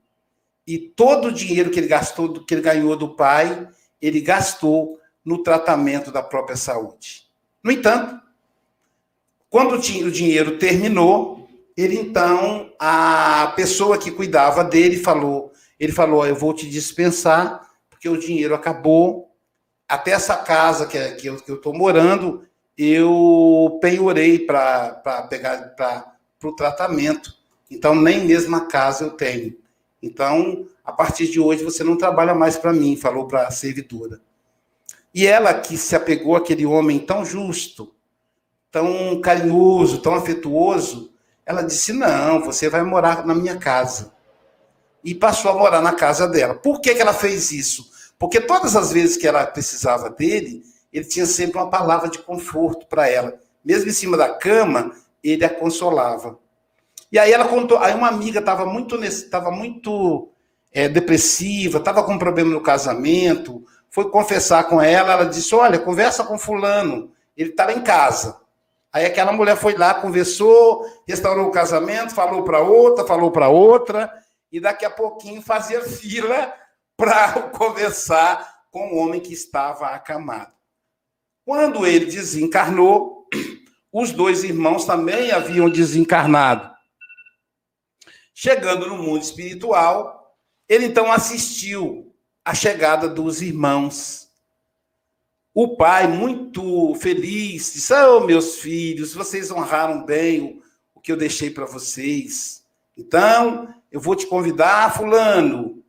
[0.66, 3.68] E todo o dinheiro que ele gastou, que ele ganhou do pai,
[4.00, 7.26] ele gastou no tratamento da própria saúde.
[7.60, 8.20] No entanto,
[9.50, 16.36] quando o dinheiro terminou, ele então, a pessoa que cuidava dele falou, ele falou, eu
[16.36, 19.32] vou te dispensar, porque o dinheiro acabou,
[19.88, 22.44] até essa casa que, que eu estou morando,
[22.78, 26.14] eu penhorei para pegar para
[26.44, 27.34] o tratamento.
[27.68, 29.56] Então, nem mesmo a casa eu tenho.
[30.00, 34.20] Então, a partir de hoje, você não trabalha mais para mim, falou para a servidora.
[35.16, 37.90] E ela que se apegou àquele homem tão justo,
[38.70, 41.10] tão carinhoso, tão afetuoso,
[41.46, 44.12] ela disse: Não, você vai morar na minha casa.
[45.02, 46.54] E passou a morar na casa dela.
[46.54, 47.90] Por que, que ela fez isso?
[48.18, 50.62] Porque todas as vezes que ela precisava dele,
[50.92, 53.40] ele tinha sempre uma palavra de conforto para ela.
[53.64, 54.92] Mesmo em cima da cama,
[55.24, 56.38] ele a consolava.
[57.10, 60.28] E aí ela contou, aí uma amiga estava muito, estava muito
[60.70, 63.64] é, depressiva, estava com um problema no casamento,
[63.96, 68.38] foi confessar com ela, ela disse: Olha, conversa com Fulano, ele estava em casa.
[68.92, 74.12] Aí aquela mulher foi lá, conversou, restaurou o casamento, falou para outra, falou para outra,
[74.52, 76.54] e daqui a pouquinho fazia fila
[76.94, 80.52] para conversar com o homem que estava acamado.
[81.42, 83.26] Quando ele desencarnou,
[83.90, 86.70] os dois irmãos também haviam desencarnado.
[88.34, 90.36] Chegando no mundo espiritual,
[90.68, 92.05] ele então assistiu
[92.46, 94.28] a chegada dos irmãos.
[95.52, 100.62] O pai, muito feliz, disse: Oh, meus filhos, vocês honraram bem o,
[100.94, 102.62] o que eu deixei para vocês.
[102.96, 105.82] Então, eu vou te convidar, Fulano.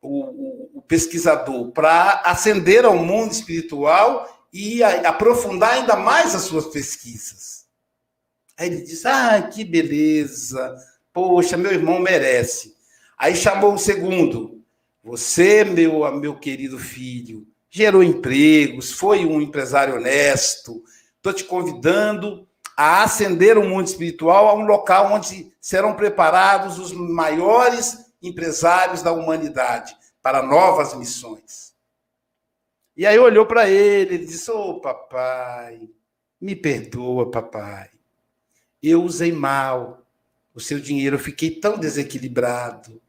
[0.00, 6.44] o, o, o pesquisador para ascender ao mundo espiritual e a, aprofundar ainda mais as
[6.44, 7.66] suas pesquisas.
[8.56, 10.74] Aí ele diz: Ah, que beleza!
[11.12, 12.74] Poxa, meu irmão merece.
[13.18, 14.53] Aí chamou o segundo.
[15.04, 20.82] Você, meu, meu querido filho, gerou empregos, foi um empresário honesto.
[21.16, 26.90] Estou te convidando a ascender o mundo espiritual a um local onde serão preparados os
[26.92, 31.74] maiores empresários da humanidade para novas missões.
[32.96, 35.86] E aí olhou para ele, ele disse: Ô oh, papai,
[36.40, 37.90] me perdoa, papai.
[38.82, 40.02] Eu usei mal
[40.54, 43.02] o seu dinheiro, eu fiquei tão desequilibrado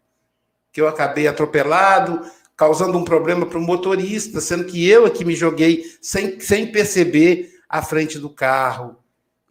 [0.76, 5.34] que eu acabei atropelado, causando um problema para o motorista, sendo que eu aqui me
[5.34, 8.98] joguei sem, sem perceber à frente do carro.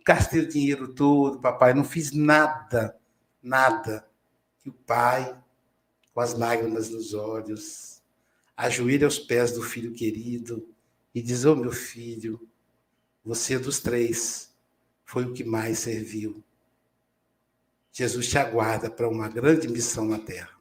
[0.07, 2.95] Gastei o dinheiro todo, papai, não fiz nada,
[3.43, 4.07] nada.
[4.67, 5.35] E o pai,
[6.13, 8.03] com as lágrimas nos olhos,
[8.55, 10.69] ajoelha aos pés do filho querido
[11.15, 12.39] e diz: Ô oh, meu filho,
[13.25, 14.53] você dos três
[15.07, 16.45] foi o que mais serviu.
[17.91, 20.54] Jesus te aguarda para uma grande missão na terra.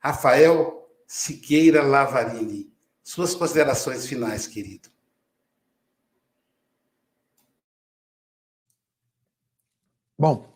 [0.00, 2.72] Rafael Siqueira Lavarini,
[3.02, 4.88] suas considerações finais, querido.
[10.18, 10.46] Bom,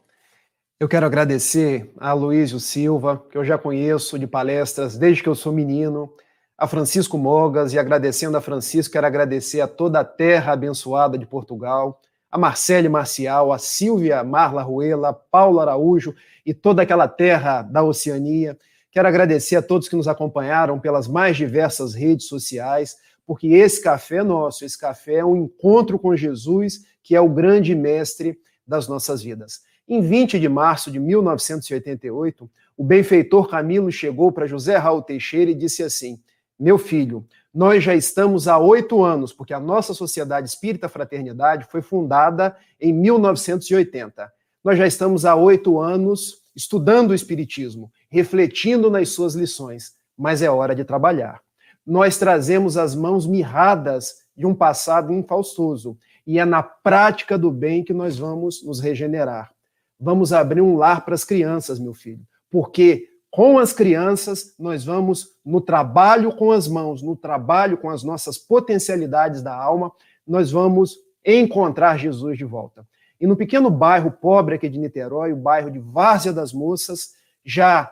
[0.79, 5.35] eu quero agradecer a Luísio Silva, que eu já conheço de palestras desde que eu
[5.35, 6.15] sou menino,
[6.57, 11.27] a Francisco Mogas, e agradecendo a Francisco, quero agradecer a toda a terra abençoada de
[11.27, 16.15] Portugal, a Marcele Marcial, a Silvia Marla Ruela, a Paula Araújo
[16.45, 18.59] e toda aquela terra da Oceania.
[18.95, 24.19] Quero agradecer a todos que nos acompanharam pelas mais diversas redes sociais, porque esse café
[24.19, 28.87] é nosso, esse café é um encontro com Jesus, que é o grande mestre das
[28.87, 29.63] nossas vidas.
[29.89, 35.57] Em 20 de março de 1988, o benfeitor Camilo chegou para José Raul Teixeira e
[35.57, 36.23] disse assim:
[36.57, 41.83] Meu filho, nós já estamos há oito anos, porque a nossa Sociedade Espírita Fraternidade foi
[41.83, 44.33] fundada em 1980.
[44.63, 50.51] Nós já estamos há oito anos estudando o Espiritismo, refletindo nas suas lições, mas é
[50.51, 51.41] hora de trabalhar.
[51.87, 55.97] Nós trazemos as mãos mirradas de um passado infaustoso,
[56.27, 59.53] e é na prática do bem que nós vamos nos regenerar.
[60.01, 65.33] Vamos abrir um lar para as crianças, meu filho, porque com as crianças, nós vamos
[65.45, 69.91] no trabalho com as mãos, no trabalho com as nossas potencialidades da alma,
[70.25, 72.87] nós vamos encontrar Jesus de volta.
[73.25, 77.91] E no pequeno bairro pobre aqui de Niterói, o bairro de Várzea das Moças, já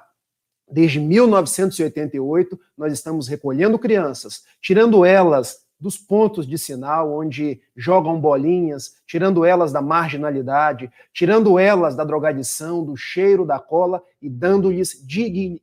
[0.70, 8.96] desde 1988, nós estamos recolhendo crianças, tirando elas dos pontos de sinal onde jogam bolinhas,
[9.06, 15.02] tirando elas da marginalidade, tirando elas da drogadição, do cheiro da cola e dando-lhes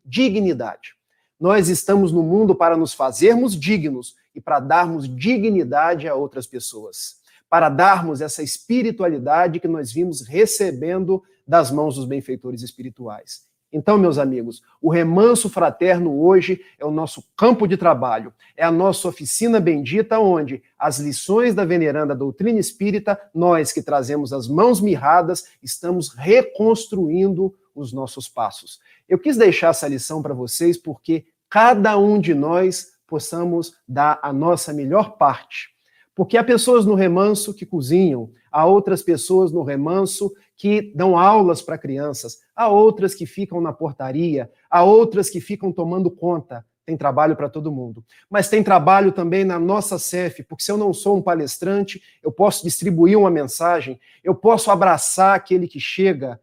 [0.04, 0.96] dignidade.
[1.40, 7.19] Nós estamos no mundo para nos fazermos dignos e para darmos dignidade a outras pessoas,
[7.50, 13.50] para darmos essa espiritualidade que nós vimos recebendo das mãos dos benfeitores espirituais.
[13.72, 18.72] Então, meus amigos, o remanso fraterno hoje é o nosso campo de trabalho, é a
[18.72, 24.82] nossa oficina bendita, onde as lições da veneranda doutrina espírita, nós que trazemos as mãos
[24.82, 28.80] mirradas, estamos reconstruindo os nossos passos.
[29.08, 34.34] Eu quis deixar essa lição para vocês porque cada um de nós possamos dar a
[34.34, 35.70] nossa melhor parte.
[36.20, 41.62] Porque há pessoas no remanso que cozinham, há outras pessoas no remanso que dão aulas
[41.62, 46.66] para crianças, há outras que ficam na portaria, há outras que ficam tomando conta.
[46.86, 48.04] Tem trabalho para todo mundo.
[48.30, 52.34] Mas tem trabalho também na nossa CEF, porque se eu não sou um palestrante, eu
[52.34, 56.38] posso distribuir uma mensagem, eu posso abraçar aquele que chega.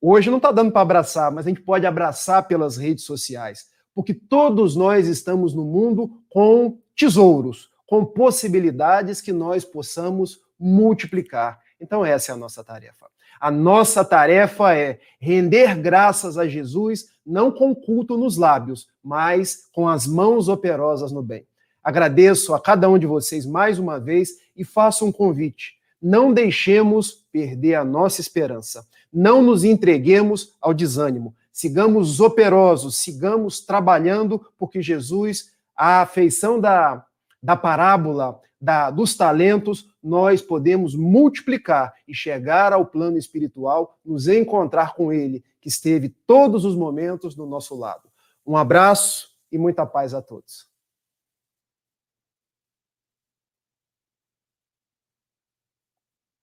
[0.00, 4.12] Hoje não está dando para abraçar, mas a gente pode abraçar pelas redes sociais, porque
[4.12, 11.60] todos nós estamos no mundo com tesouros, com possibilidades que nós possamos multiplicar.
[11.78, 13.06] Então, essa é a nossa tarefa.
[13.38, 19.86] A nossa tarefa é render graças a Jesus, não com culto nos lábios, mas com
[19.86, 21.46] as mãos operosas no bem.
[21.84, 25.74] Agradeço a cada um de vocês mais uma vez e faço um convite.
[26.00, 28.86] Não deixemos perder a nossa esperança.
[29.12, 31.34] Não nos entreguemos ao desânimo.
[31.52, 37.04] Sigamos operosos, sigamos trabalhando, porque Jesus, a afeição da,
[37.42, 44.94] da parábola da, dos talentos, nós podemos multiplicar e chegar ao plano espiritual, nos encontrar
[44.94, 48.08] com Ele, que esteve todos os momentos do nosso lado.
[48.46, 50.70] Um abraço e muita paz a todos.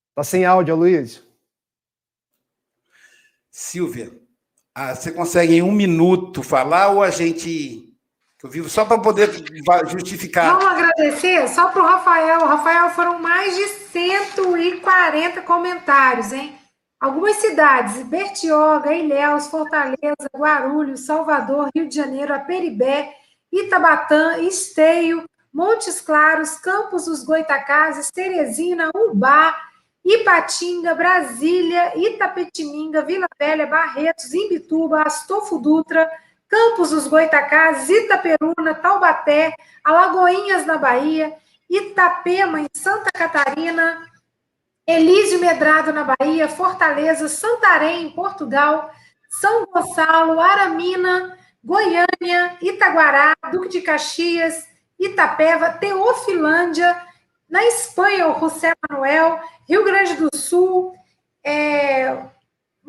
[0.09, 1.23] Está sem áudio, Luiz?
[3.49, 4.11] Silvia,
[4.75, 7.88] ah, você consegue em um minuto falar ou a gente
[8.41, 9.29] Eu vivo só para poder
[9.89, 10.57] justificar.
[10.57, 12.45] Vamos agradecer só para o Rafael.
[12.45, 16.57] Rafael foram mais de 140 comentários, hein?
[16.97, 23.13] Algumas cidades: Bertioga, Ilhéus, Fortaleza, Guarulhos, Salvador, Rio de Janeiro, Aperibé,
[23.51, 29.53] Itabatã, Esteio, Montes Claros, Campos dos Goitacazes, Teresina, Umbá,
[30.05, 36.09] Ipatinga, Brasília, Itapetininga, Vila Velha, Barretos, Imbituba, Astolfo Dutra,
[36.49, 41.33] Campos dos Goitacazes, Itaperuna, Taubaté, Alagoinhas na Bahia,
[41.69, 44.03] Itapema em Santa Catarina,
[44.87, 48.91] Elísio Medrado na Bahia, Fortaleza, Santarém em Portugal,
[49.29, 56.99] São Gonçalo, Aramina, Goiânia, Itaguará, Duque de Caxias, Itapeva, Teofilândia,
[57.47, 60.95] na Espanha, o José Manuel, Rio Grande do Sul,
[61.43, 62.25] é,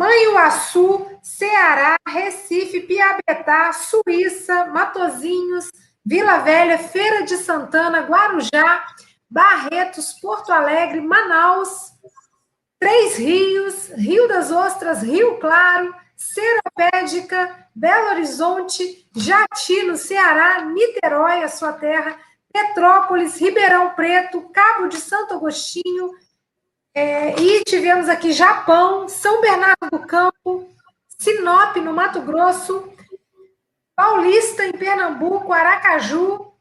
[0.01, 5.71] Manhuaçu, Ceará, Recife, Piabetá, Suíça, Matozinhos,
[6.03, 8.87] Vila Velha, Feira de Santana, Guarujá,
[9.29, 11.93] Barretos, Porto Alegre, Manaus,
[12.79, 21.49] Três Rios, Rio das Ostras, Rio Claro, Seropédica, Belo Horizonte, Jati, no Ceará, Niterói, a
[21.49, 22.17] sua terra,
[22.51, 26.11] Petrópolis, Ribeirão Preto, Cabo de Santo Agostinho,
[26.95, 30.69] é, e tivemos aqui Japão, São Bernardo do Campo,
[31.19, 32.93] Sinop, no Mato Grosso,
[33.95, 36.53] Paulista, em Pernambuco, Aracaju,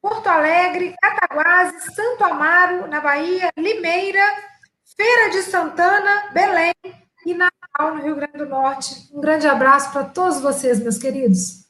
[0.00, 4.24] Porto Alegre, Cataguases, Santo Amaro, na Bahia, Limeira,
[4.96, 6.74] Feira de Santana, Belém
[7.26, 9.08] e Natal, no Rio Grande do Norte.
[9.12, 11.64] Um grande abraço para todos vocês, meus queridos.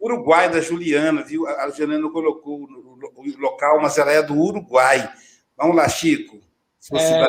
[0.00, 1.46] Uruguai, da Juliana, viu?
[1.46, 5.12] A Juliana colocou o local, mas ela é do Uruguai.
[5.56, 6.47] Vamos lá, Chico.
[6.94, 7.26] É,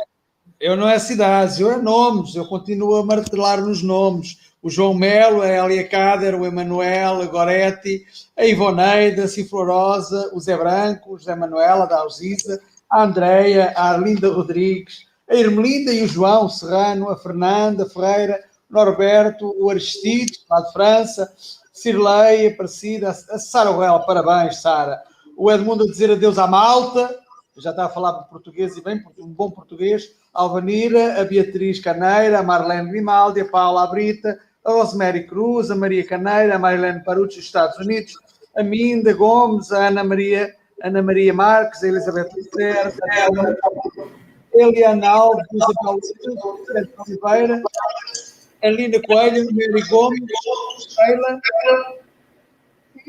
[0.59, 4.37] eu não é cidades, eu é nomes, eu continuo a martelar nos nomes.
[4.61, 8.05] O João Melo, a Elia Cader, o Emanuel, a Goretti,
[8.37, 13.91] a Ivoneida, a Ciflorosa, o Zé Branco, o José Manuela, da Alzisa, a Andreia, a
[13.91, 20.43] Arlinda Rodrigues, a Irmelinda e o João Serrano, a Fernanda Ferreira, o Norberto, o Aristides,
[20.49, 21.33] lá de França,
[21.71, 25.01] Cirlei, Aparecida, a Sara Ruel, parabéns, Sara.
[25.37, 27.17] O Edmundo a dizer adeus à malta,
[27.59, 30.15] já está a falar português e bem, um bom português.
[30.33, 36.05] Alvanira, a Beatriz Caneira, a Marlene Grimaldi, a Paula Brita, a Rosemary Cruz, a Maria
[36.05, 38.13] Caneira, a Marilene Parucci, dos Estados Unidos,
[38.55, 45.45] a Minda Gomes, a Ana Maria, Ana Maria Marques, a Elizabeth Lucer, a Eliana Alves,
[45.51, 47.61] a Oliveira,
[48.63, 51.41] a Lina Coelho, a Mary Gomes, a Sheila,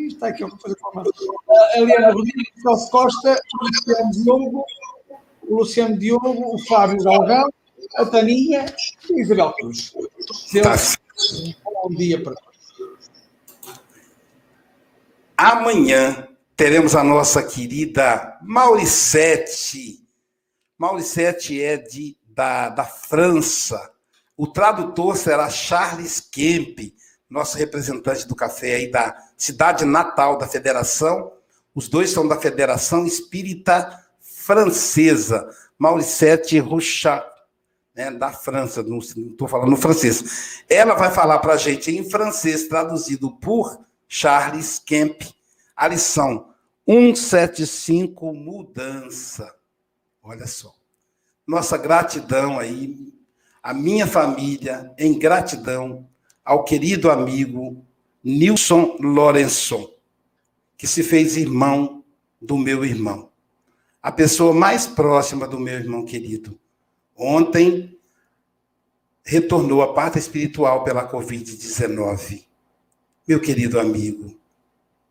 [0.07, 4.65] está aqui alguma coisa para A Eliana Rodrigues, o Celso Costa, o Luciano Diogo,
[5.43, 7.51] o Luciano Diogo, o Fábio Galvão,
[7.97, 8.67] a Taninha
[9.09, 9.93] e a Isabel Cruz.
[10.53, 10.97] Deus,
[11.65, 12.51] bom dia para todos.
[15.37, 20.07] Amanhã teremos a nossa querida Mauricete.
[20.79, 23.91] Mauricete é de, da, da França.
[24.37, 26.95] O tradutor será Charles Kemp
[27.31, 31.33] nosso representante do café aí da cidade natal da federação.
[31.75, 37.25] Os dois são da Federação Espírita Francesa, Mauricette Rouchat,
[37.95, 40.63] né, da França, não estou falando francês.
[40.69, 45.23] Ela vai falar para a gente em francês, traduzido por Charles Kemp,
[45.75, 46.53] a lição
[46.89, 49.55] 175, mudança.
[50.23, 50.75] Olha só.
[51.47, 53.13] Nossa gratidão aí,
[53.63, 56.09] a minha família, em gratidão
[56.45, 57.87] ao querido amigo
[58.23, 59.91] Nilson Lorenson,
[60.77, 62.05] que se fez irmão
[62.41, 63.31] do meu irmão,
[64.03, 66.59] a pessoa mais próxima do meu irmão querido.
[67.17, 67.99] Ontem
[69.23, 72.45] retornou à parte espiritual pela Covid-19.
[73.27, 74.35] Meu querido amigo,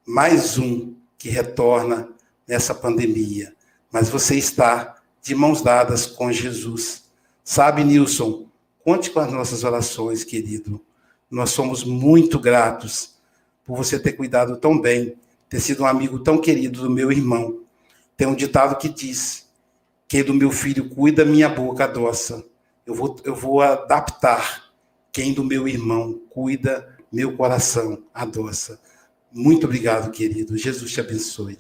[0.06, 2.10] mais um que retorna
[2.48, 3.56] nessa pandemia,
[3.92, 7.06] mas você está de mãos dadas com Jesus.
[7.44, 8.48] Sabe, Nilson,
[8.84, 10.84] conte com as nossas orações, querido.
[11.30, 13.16] Nós somos muito gratos
[13.64, 15.16] por você ter cuidado tão bem,
[15.48, 17.62] ter sido um amigo tão querido do meu irmão.
[18.18, 19.48] Tem um ditado que diz:
[20.08, 22.44] quem do meu filho cuida, minha boca adoça.
[22.86, 24.72] Eu vou, eu vou adaptar.
[25.12, 28.80] Quem do meu irmão cuida, meu coração adoça.
[29.32, 30.58] Muito obrigado, querido.
[30.58, 31.58] Jesus te abençoe.